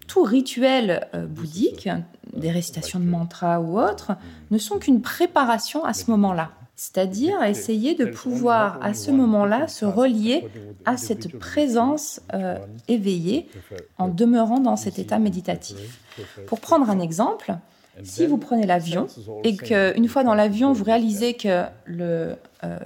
tout 0.08 0.24
rituel 0.24 1.08
euh, 1.14 1.26
bouddhique, 1.26 1.90
des 2.34 2.52
récitations 2.52 3.00
de 3.00 3.06
mantras 3.06 3.60
ou 3.60 3.80
autres, 3.80 4.14
ne 4.52 4.58
sont 4.58 4.80
qu'une 4.80 5.02
préparation 5.02 5.86
à 5.86 5.94
ce 5.94 6.10
moment-là. 6.12 6.52
C'est-à-dire 6.76 7.42
essayer 7.44 7.96
de 7.96 8.06
pouvoir 8.06 8.80
à 8.82 8.94
ce 8.94 9.10
moment-là 9.12 9.70
se 9.70 9.86
relier 9.86 10.46
à 10.84 10.98
cette 10.98 11.38
présence 11.40 12.20
euh, 12.34 12.58
éveillée 12.90 13.48
en 13.98 14.10
demeurant 14.10 14.60
dans 14.60 14.76
cet 14.76 15.00
état 15.00 15.18
méditatif. 15.18 16.02
Pour 16.48 16.60
prendre 16.60 16.90
un 16.90 17.00
exemple, 17.00 17.56
si 18.04 18.26
vous 18.26 18.38
prenez 18.38 18.66
l'avion 18.66 19.08
et 19.44 19.56
qu'une 19.56 20.08
fois 20.08 20.24
dans 20.24 20.34
l'avion, 20.34 20.74
vous 20.74 20.84
réalisez 20.84 21.36
que 21.36 21.66
euh, 22.00 22.36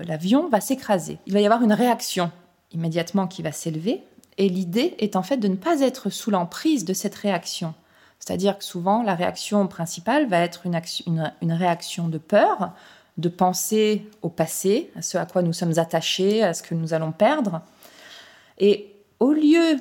l'avion 0.06 0.50
va 0.50 0.62
s'écraser, 0.62 1.18
il 1.26 1.34
va 1.34 1.40
y 1.40 1.46
avoir 1.46 1.64
une 1.64 1.74
réaction 1.74 2.32
immédiatement 2.72 3.28
qui 3.28 3.42
va 3.42 3.52
s'élever. 3.52 4.04
Et 4.38 4.48
l'idée 4.48 4.96
est 5.00 5.16
en 5.16 5.24
fait 5.24 5.38
de 5.38 5.48
ne 5.48 5.56
pas 5.56 5.82
être 5.82 6.10
sous 6.10 6.32
l'emprise 6.32 6.86
de 6.86 6.94
cette 6.94 7.16
réaction. 7.16 7.74
C'est-à-dire 8.20 8.58
que 8.58 8.64
souvent, 8.64 9.04
la 9.04 9.16
réaction 9.16 9.68
principale 9.68 10.28
va 10.28 10.40
être 10.40 10.66
une, 10.66 10.80
une, 11.42 11.54
réaction 11.54 12.08
de 12.08 12.18
peur, 12.18 12.72
de 13.18 13.30
penser 13.30 14.06
au 14.22 14.30
passé, 14.30 14.92
à 14.96 15.02
ce 15.02 15.18
à 15.18 15.26
quoi 15.26 15.42
nous 15.42 15.54
sommes 15.54 15.78
attachés, 15.78 16.44
à 16.44 16.54
ce 16.54 16.64
que 16.64 16.76
nous 16.76 16.94
allons 16.94 17.12
perdre. 17.12 17.62
Et 18.60 18.94
au 19.20 19.32
lieu 19.32 19.78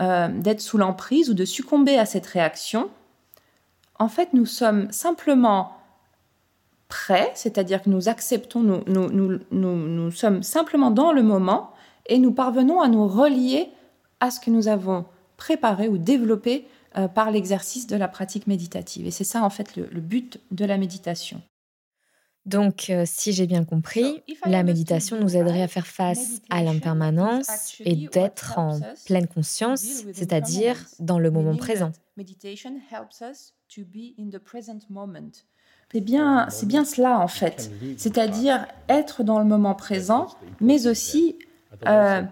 euh, 0.00 0.28
d'être 0.28 0.60
sous 0.60 0.78
l'emprise 0.78 1.30
ou 1.30 1.34
de 1.34 1.44
succomber 1.44 1.98
à 1.98 2.06
cette 2.06 2.26
réaction, 2.26 2.90
en 3.98 4.08
fait, 4.08 4.32
nous 4.32 4.46
sommes 4.46 4.90
simplement 4.92 5.72
prêts, 6.88 7.30
c'est-à-dire 7.34 7.82
que 7.82 7.90
nous 7.90 8.08
acceptons, 8.08 8.60
nous, 8.60 8.82
nous, 8.86 9.40
nous, 9.50 10.10
sommes 10.10 10.42
simplement 10.42 10.90
dans 10.90 11.12
le 11.12 11.22
moment 11.22 11.72
et 12.06 12.18
nous 12.18 12.32
parvenons 12.32 12.80
à 12.80 12.88
nous 12.88 13.06
relier 13.06 13.68
à 14.20 14.30
ce 14.30 14.40
que 14.40 14.50
nous 14.50 14.68
avons 14.68 15.04
préparé 15.36 15.88
ou 15.88 15.98
développé 15.98 16.66
euh, 16.96 17.06
par 17.06 17.30
l'exercice 17.30 17.86
de 17.86 17.96
la 17.96 18.08
pratique 18.08 18.46
méditative. 18.46 19.06
Et 19.06 19.10
c'est 19.10 19.24
ça, 19.24 19.44
en 19.44 19.50
fait, 19.50 19.76
le, 19.76 20.00
but 20.00 20.40
de 20.50 20.64
la 20.64 20.78
méditation. 20.78 21.42
Donc, 22.46 22.88
euh, 22.88 23.04
si 23.04 23.32
j'ai 23.32 23.46
bien 23.46 23.64
compris, 23.64 24.22
la 24.46 24.62
méditation 24.62 25.20
nous 25.20 25.36
aiderait 25.36 25.62
à 25.62 25.68
faire 25.68 25.86
face 25.86 26.40
à 26.48 26.62
l'impermanence 26.62 27.76
et 27.80 28.08
d'être 28.08 28.58
en 28.58 28.80
pleine 29.04 29.26
conscience, 29.26 29.82
c'est-à-dire 30.14 30.82
dans 30.98 31.18
le 31.18 31.30
moment 31.30 31.56
présent. 31.56 31.92
C'est 35.92 36.00
bien, 36.02 36.50
c'est 36.50 36.66
bien 36.66 36.84
cela 36.84 37.18
en 37.18 37.28
fait, 37.28 37.70
c'est-à-dire 37.96 38.66
être 38.88 39.22
dans 39.24 39.38
le 39.38 39.46
moment 39.46 39.74
présent, 39.74 40.26
mais 40.60 40.86
aussi 40.86 41.38
euh, 41.86 42.22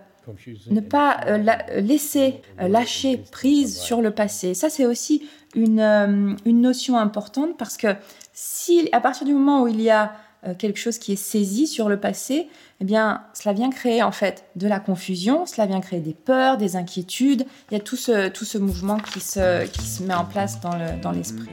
ne 0.70 0.81
pas 0.81 1.20
euh, 1.27 1.38
laisser 1.81 2.42
euh, 2.61 2.68
lâcher 2.68 3.16
prise 3.31 3.79
sur 3.79 4.03
le 4.03 4.11
passé. 4.11 4.53
Ça, 4.55 4.68
c'est 4.68 4.85
aussi 4.85 5.27
une, 5.55 6.37
une, 6.44 6.61
notion 6.61 6.99
importante 6.99 7.57
parce 7.57 7.79
que 7.79 7.88
si 8.35 8.88
à 8.92 9.01
partir 9.01 9.27
du 9.27 9.33
moment 9.33 9.62
où 9.62 9.68
il 9.68 9.81
y 9.81 9.88
a 9.88 10.12
quelque 10.55 10.79
chose 10.79 10.99
qui 10.99 11.13
est 11.13 11.17
saisi 11.17 11.67
sur 11.67 11.89
le 11.89 11.99
passé, 11.99 12.49
eh 12.81 12.85
bien, 12.85 13.23
cela 13.33 13.55
vient 13.55 13.71
créer 13.71 14.03
en 14.03 14.13
fait 14.13 14.45
de 14.57 14.69
la 14.69 14.81
confusion, 14.81 15.47
cela 15.47 15.67
vient 15.67 15.81
créer 15.81 16.01
des 16.01 16.15
peurs, 16.15 16.59
des 16.59 16.77
inquiétudes. 16.77 17.47
Il 17.71 17.75
y 17.75 17.77
a 17.77 17.81
tout 17.81 17.97
ce, 17.97 18.29
tout 18.29 18.45
ce 18.45 18.59
mouvement 18.59 18.99
qui 18.99 19.21
se, 19.21 19.67
qui 19.67 19.83
se 19.83 20.03
met 20.03 20.15
en 20.15 20.25
place 20.25 20.61
dans 20.61 21.13
l'esprit. 21.13 21.49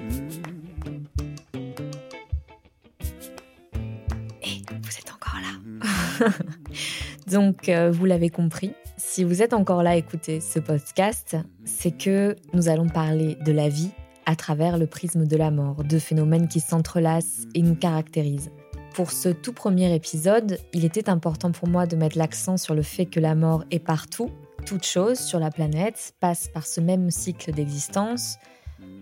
Et 4.44 4.62
vous 4.82 4.98
êtes 5.00 5.12
encore 5.14 5.40
là 5.42 6.30
Donc, 7.32 7.70
euh, 7.70 7.90
vous 7.90 8.06
l'avez 8.06 8.30
compris, 8.30 8.74
si 8.98 9.24
vous 9.24 9.42
êtes 9.42 9.54
encore 9.54 9.84
là 9.84 9.92
à 9.92 9.96
écouter 9.96 10.42
ce 10.42 10.60
podcast, 10.60 11.38
c'est 11.66 11.98
que 11.98 12.36
nous 12.54 12.68
allons 12.68 12.90
parler 12.90 13.38
de 13.46 13.52
la 13.52 13.70
vie 13.70 13.92
à 14.26 14.36
travers 14.36 14.78
le 14.78 14.88
prisme 14.88 15.26
de 15.26 15.38
la 15.38 15.52
mort, 15.52 15.84
de 15.84 16.00
phénomènes 16.00 16.48
qui 16.48 16.60
s'entrelacent 16.60 17.46
et 17.54 17.62
nous 17.62 17.76
caractérisent. 17.76 18.52
Pour 18.94 19.12
ce 19.12 19.30
tout 19.30 19.54
premier 19.54 19.94
épisode, 19.96 20.60
il 20.72 20.86
était 20.86 21.10
important 21.10 21.52
pour 21.52 21.68
moi 21.68 21.88
de 21.88 21.96
mettre 21.96 22.16
l'accent 22.16 22.58
sur 22.58 22.76
le 22.76 22.84
fait 22.84 23.08
que 23.08 23.20
la 23.20 23.34
mort 23.34 23.64
est 23.72 23.80
partout. 23.80 24.30
Toute 24.68 24.86
chose 24.86 25.18
sur 25.18 25.40
la 25.40 25.50
planète 25.50 26.14
passe 26.20 26.48
par 26.48 26.68
ce 26.68 26.80
même 26.80 27.10
cycle 27.10 27.52
d'existence, 27.52 28.38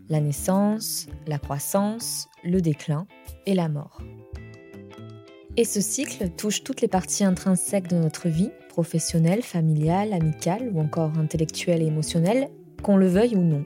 la 0.07 0.21
naissance, 0.21 1.07
la 1.27 1.39
croissance, 1.39 2.29
le 2.45 2.61
déclin 2.61 3.05
et 3.45 3.53
la 3.53 3.67
mort. 3.67 4.01
Et 5.57 5.65
ce 5.65 5.81
cycle 5.81 6.29
touche 6.29 6.63
toutes 6.63 6.79
les 6.79 6.87
parties 6.87 7.25
intrinsèques 7.25 7.89
de 7.89 7.97
notre 7.97 8.29
vie, 8.29 8.51
professionnelle, 8.69 9.41
familiale, 9.41 10.13
amicale 10.13 10.71
ou 10.73 10.79
encore 10.79 11.17
intellectuelle 11.17 11.81
et 11.81 11.87
émotionnelle, 11.87 12.47
qu'on 12.81 12.95
le 12.95 13.07
veuille 13.07 13.35
ou 13.35 13.43
non. 13.43 13.65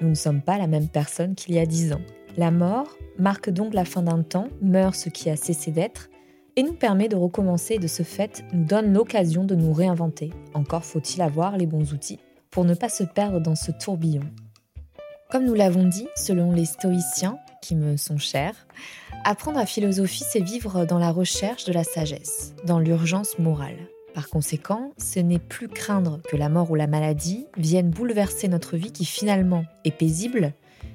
Nous 0.00 0.08
ne 0.08 0.14
sommes 0.14 0.40
pas 0.40 0.56
la 0.56 0.68
même 0.68 0.88
personne 0.88 1.34
qu'il 1.34 1.54
y 1.54 1.58
a 1.58 1.66
dix 1.66 1.92
ans. 1.92 2.00
La 2.38 2.50
mort 2.50 2.96
marque 3.18 3.50
donc 3.50 3.74
la 3.74 3.84
fin 3.84 4.02
d'un 4.02 4.22
temps, 4.22 4.48
meurt 4.60 4.94
ce 4.94 5.08
qui 5.08 5.30
a 5.30 5.36
cessé 5.36 5.70
d'être, 5.70 6.08
et 6.56 6.62
nous 6.62 6.72
permet 6.72 7.08
de 7.08 7.16
recommencer 7.16 7.78
de 7.78 7.86
ce 7.86 8.02
fait 8.02 8.44
nous 8.52 8.64
donne 8.64 8.92
l'occasion 8.92 9.44
de 9.44 9.54
nous 9.54 9.72
réinventer. 9.72 10.30
Encore 10.54 10.84
faut-il 10.84 11.20
avoir 11.22 11.56
les 11.56 11.66
bons 11.66 11.92
outils 11.92 12.20
pour 12.50 12.64
ne 12.64 12.74
pas 12.74 12.88
se 12.88 13.04
perdre 13.04 13.38
dans 13.38 13.54
ce 13.54 13.70
tourbillon. 13.70 14.22
Comme 15.30 15.44
nous 15.44 15.54
l'avons 15.54 15.84
dit, 15.84 16.08
selon 16.16 16.52
les 16.52 16.64
stoïciens, 16.64 17.38
qui 17.60 17.74
me 17.74 17.96
sont 17.96 18.16
chers, 18.16 18.66
apprendre 19.24 19.58
à 19.58 19.66
philosophie, 19.66 20.24
c'est 20.26 20.40
vivre 20.40 20.86
dans 20.86 20.98
la 20.98 21.10
recherche 21.10 21.64
de 21.64 21.72
la 21.72 21.84
sagesse, 21.84 22.54
dans 22.64 22.78
l'urgence 22.78 23.38
morale. 23.38 23.76
Par 24.14 24.30
conséquent, 24.30 24.92
ce 24.96 25.20
n'est 25.20 25.38
plus 25.40 25.68
craindre 25.68 26.20
que 26.22 26.36
la 26.36 26.48
mort 26.48 26.70
ou 26.70 26.74
la 26.74 26.86
maladie 26.86 27.46
viennent 27.58 27.90
bouleverser 27.90 28.48
notre 28.48 28.76
vie 28.76 28.92
qui 28.92 29.04
finalement 29.04 29.64
est 29.84 29.90
paisible, 29.90 30.54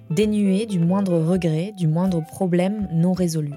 dénuée 0.09 0.65
du 0.65 0.79
moindre 0.79 1.17
regret, 1.17 1.73
du 1.77 1.87
moindre 1.87 2.21
problème 2.21 2.87
non 2.91 3.13
résolu. 3.13 3.53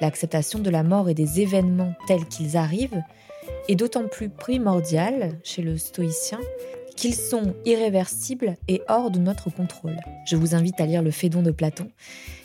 L'acceptation 0.00 0.58
de 0.58 0.70
la 0.70 0.82
mort 0.82 1.08
et 1.08 1.14
des 1.14 1.40
événements 1.40 1.94
tels 2.06 2.26
qu'ils 2.26 2.56
arrivent 2.56 3.02
est 3.68 3.76
d'autant 3.76 4.06
plus 4.08 4.28
primordiale 4.28 5.38
chez 5.42 5.62
le 5.62 5.78
stoïcien 5.78 6.40
qu'ils 6.96 7.14
sont 7.14 7.54
irréversibles 7.64 8.56
et 8.68 8.82
hors 8.88 9.10
de 9.10 9.18
notre 9.18 9.50
contrôle. 9.50 9.96
Je 10.26 10.36
vous 10.36 10.54
invite 10.54 10.80
à 10.80 10.86
lire 10.86 11.02
le 11.02 11.10
Phédon 11.10 11.42
de 11.42 11.50
Platon, 11.50 11.90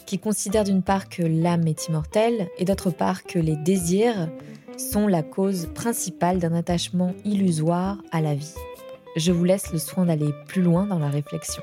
qui 0.06 0.18
considère 0.18 0.64
d'une 0.64 0.82
part 0.82 1.10
que 1.10 1.22
l'âme 1.22 1.68
est 1.68 1.88
immortelle 1.88 2.48
et 2.58 2.66
d'autre 2.66 2.90
part 2.90 3.24
que 3.24 3.40
les 3.40 3.56
désirs 3.56 4.30
sont 4.78 5.08
la 5.08 5.24
cause 5.24 5.68
principale 5.76 6.40
d'un 6.40 6.54
attachement 6.54 7.14
illusoire 7.26 7.98
à 8.12 8.22
la 8.22 8.34
vie. 8.34 8.56
Je 9.16 9.32
vous 9.32 9.44
laisse 9.44 9.72
le 9.72 9.80
soin 9.80 10.06
d'aller 10.06 10.32
plus 10.48 10.62
loin 10.62 10.86
dans 10.86 11.00
la 11.00 11.10
réflexion. 11.10 11.62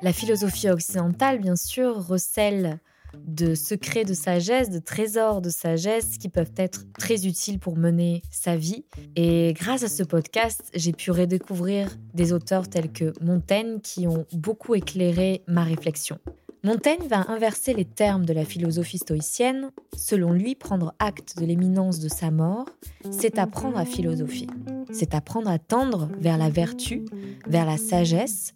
La 0.00 0.12
philosophie 0.12 0.68
occidentale, 0.68 1.40
bien 1.40 1.56
sûr, 1.56 2.06
recèle 2.06 2.78
de 3.14 3.54
secrets 3.56 4.04
de 4.04 4.14
sagesse, 4.14 4.70
de 4.70 4.78
trésors 4.78 5.40
de 5.40 5.50
sagesse 5.50 6.18
qui 6.18 6.28
peuvent 6.28 6.52
être 6.56 6.84
très 6.92 7.26
utiles 7.26 7.58
pour 7.58 7.76
mener 7.76 8.22
sa 8.30 8.56
vie. 8.56 8.84
Et 9.16 9.54
grâce 9.54 9.82
à 9.82 9.88
ce 9.88 10.04
podcast, 10.04 10.62
j'ai 10.74 10.92
pu 10.92 11.10
redécouvrir 11.10 11.96
des 12.14 12.32
auteurs 12.32 12.68
tels 12.68 12.92
que 12.92 13.12
Montaigne 13.20 13.80
qui 13.80 14.06
ont 14.06 14.24
beaucoup 14.32 14.76
éclairé 14.76 15.42
ma 15.48 15.64
réflexion. 15.64 16.18
Montaigne 16.62 17.06
va 17.08 17.28
inverser 17.30 17.72
les 17.72 17.84
termes 17.84 18.24
de 18.24 18.32
la 18.32 18.44
philosophie 18.44 18.98
stoïcienne. 18.98 19.70
Selon 19.96 20.32
lui, 20.32 20.54
prendre 20.54 20.94
acte 20.98 21.38
de 21.38 21.44
l'éminence 21.44 21.98
de 21.98 22.08
sa 22.08 22.30
mort, 22.30 22.66
c'est 23.10 23.38
apprendre 23.38 23.78
à 23.78 23.84
philosopher. 23.84 24.48
C'est 24.92 25.14
apprendre 25.14 25.50
à 25.50 25.58
tendre 25.58 26.08
vers 26.18 26.36
la 26.36 26.50
vertu, 26.50 27.04
vers 27.46 27.64
la 27.64 27.78
sagesse, 27.78 28.54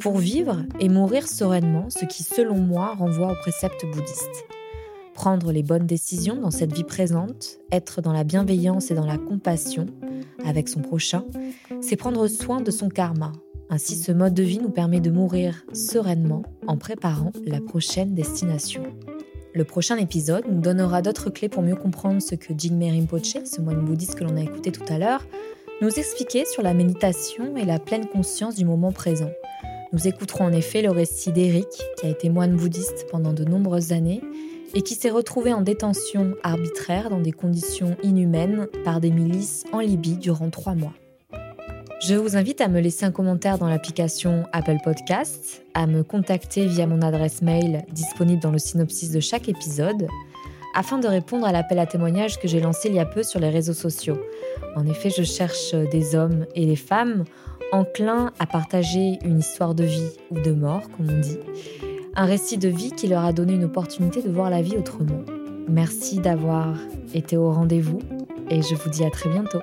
pour 0.00 0.18
vivre 0.18 0.64
et 0.80 0.88
mourir 0.88 1.26
sereinement, 1.26 1.90
ce 1.90 2.04
qui 2.04 2.22
selon 2.22 2.56
moi 2.56 2.94
renvoie 2.94 3.32
au 3.32 3.36
précepte 3.36 3.84
bouddhiste. 3.86 4.46
Prendre 5.14 5.50
les 5.50 5.62
bonnes 5.62 5.86
décisions 5.86 6.36
dans 6.36 6.50
cette 6.50 6.72
vie 6.72 6.84
présente, 6.84 7.58
être 7.72 8.00
dans 8.00 8.12
la 8.12 8.24
bienveillance 8.24 8.90
et 8.90 8.94
dans 8.94 9.06
la 9.06 9.18
compassion 9.18 9.86
avec 10.44 10.68
son 10.68 10.80
prochain, 10.80 11.24
c'est 11.80 11.96
prendre 11.96 12.28
soin 12.28 12.60
de 12.60 12.70
son 12.70 12.88
karma. 12.88 13.32
Ainsi, 13.70 13.96
ce 13.96 14.12
mode 14.12 14.34
de 14.34 14.42
vie 14.42 14.60
nous 14.60 14.70
permet 14.70 15.00
de 15.00 15.10
mourir 15.10 15.64
sereinement 15.72 16.42
en 16.66 16.76
préparant 16.76 17.32
la 17.44 17.60
prochaine 17.60 18.14
destination. 18.14 18.82
Le 19.54 19.64
prochain 19.64 19.96
épisode 19.96 20.44
nous 20.48 20.60
donnera 20.60 21.02
d'autres 21.02 21.30
clés 21.30 21.48
pour 21.48 21.62
mieux 21.62 21.74
comprendre 21.74 22.22
ce 22.22 22.34
que 22.34 22.54
Jigme 22.56 22.84
Rinpoche, 22.84 23.44
ce 23.44 23.60
moine 23.60 23.84
bouddhiste 23.84 24.14
que 24.14 24.24
l'on 24.24 24.36
a 24.36 24.42
écouté 24.42 24.70
tout 24.70 24.84
à 24.88 24.98
l'heure, 24.98 25.26
nous 25.80 25.90
expliquait 25.90 26.44
sur 26.44 26.62
la 26.62 26.74
méditation 26.74 27.56
et 27.56 27.64
la 27.64 27.78
pleine 27.78 28.06
conscience 28.06 28.54
du 28.54 28.64
moment 28.64 28.92
présent. 28.92 29.30
Nous 29.92 30.06
écouterons 30.06 30.44
en 30.44 30.52
effet 30.52 30.82
le 30.82 30.90
récit 30.90 31.32
d'Éric, 31.32 31.68
qui 31.98 32.06
a 32.06 32.10
été 32.10 32.28
moine 32.28 32.56
bouddhiste 32.56 33.06
pendant 33.10 33.32
de 33.32 33.44
nombreuses 33.44 33.92
années 33.92 34.20
et 34.74 34.82
qui 34.82 34.94
s'est 34.94 35.08
retrouvé 35.08 35.54
en 35.54 35.62
détention 35.62 36.34
arbitraire 36.42 37.08
dans 37.08 37.20
des 37.20 37.32
conditions 37.32 37.96
inhumaines 38.02 38.66
par 38.84 39.00
des 39.00 39.10
milices 39.10 39.64
en 39.72 39.80
Libye 39.80 40.18
durant 40.18 40.50
trois 40.50 40.74
mois. 40.74 40.92
Je 42.00 42.14
vous 42.14 42.36
invite 42.36 42.60
à 42.60 42.68
me 42.68 42.80
laisser 42.80 43.06
un 43.06 43.10
commentaire 43.10 43.58
dans 43.58 43.66
l'application 43.66 44.44
Apple 44.52 44.76
Podcast, 44.84 45.64
à 45.72 45.86
me 45.86 46.04
contacter 46.04 46.66
via 46.66 46.86
mon 46.86 47.00
adresse 47.00 47.40
mail 47.40 47.84
disponible 47.90 48.42
dans 48.42 48.52
le 48.52 48.58
synopsis 48.58 49.10
de 49.10 49.20
chaque 49.20 49.48
épisode, 49.48 50.06
afin 50.78 50.98
de 50.98 51.08
répondre 51.08 51.44
à 51.44 51.50
l'appel 51.50 51.80
à 51.80 51.86
témoignages 51.86 52.38
que 52.38 52.46
j'ai 52.46 52.60
lancé 52.60 52.88
il 52.88 52.94
y 52.94 53.00
a 53.00 53.04
peu 53.04 53.24
sur 53.24 53.40
les 53.40 53.50
réseaux 53.50 53.72
sociaux. 53.72 54.16
En 54.76 54.86
effet, 54.86 55.10
je 55.10 55.24
cherche 55.24 55.74
euh, 55.74 55.86
des 55.88 56.14
hommes 56.14 56.46
et 56.54 56.66
des 56.66 56.76
femmes 56.76 57.24
enclins 57.72 58.30
à 58.38 58.46
partager 58.46 59.18
une 59.24 59.40
histoire 59.40 59.74
de 59.74 59.82
vie 59.82 60.12
ou 60.30 60.38
de 60.38 60.52
mort, 60.52 60.82
comme 60.96 61.08
on 61.10 61.18
dit, 61.18 61.38
un 62.14 62.26
récit 62.26 62.58
de 62.58 62.68
vie 62.68 62.92
qui 62.92 63.08
leur 63.08 63.24
a 63.24 63.32
donné 63.32 63.54
une 63.54 63.64
opportunité 63.64 64.22
de 64.22 64.30
voir 64.30 64.50
la 64.50 64.62
vie 64.62 64.76
autrement. 64.76 65.20
Merci 65.68 66.20
d'avoir 66.20 66.76
été 67.12 67.36
au 67.36 67.50
rendez-vous 67.50 67.98
et 68.48 68.62
je 68.62 68.76
vous 68.76 68.88
dis 68.88 69.04
à 69.04 69.10
très 69.10 69.28
bientôt. 69.30 69.58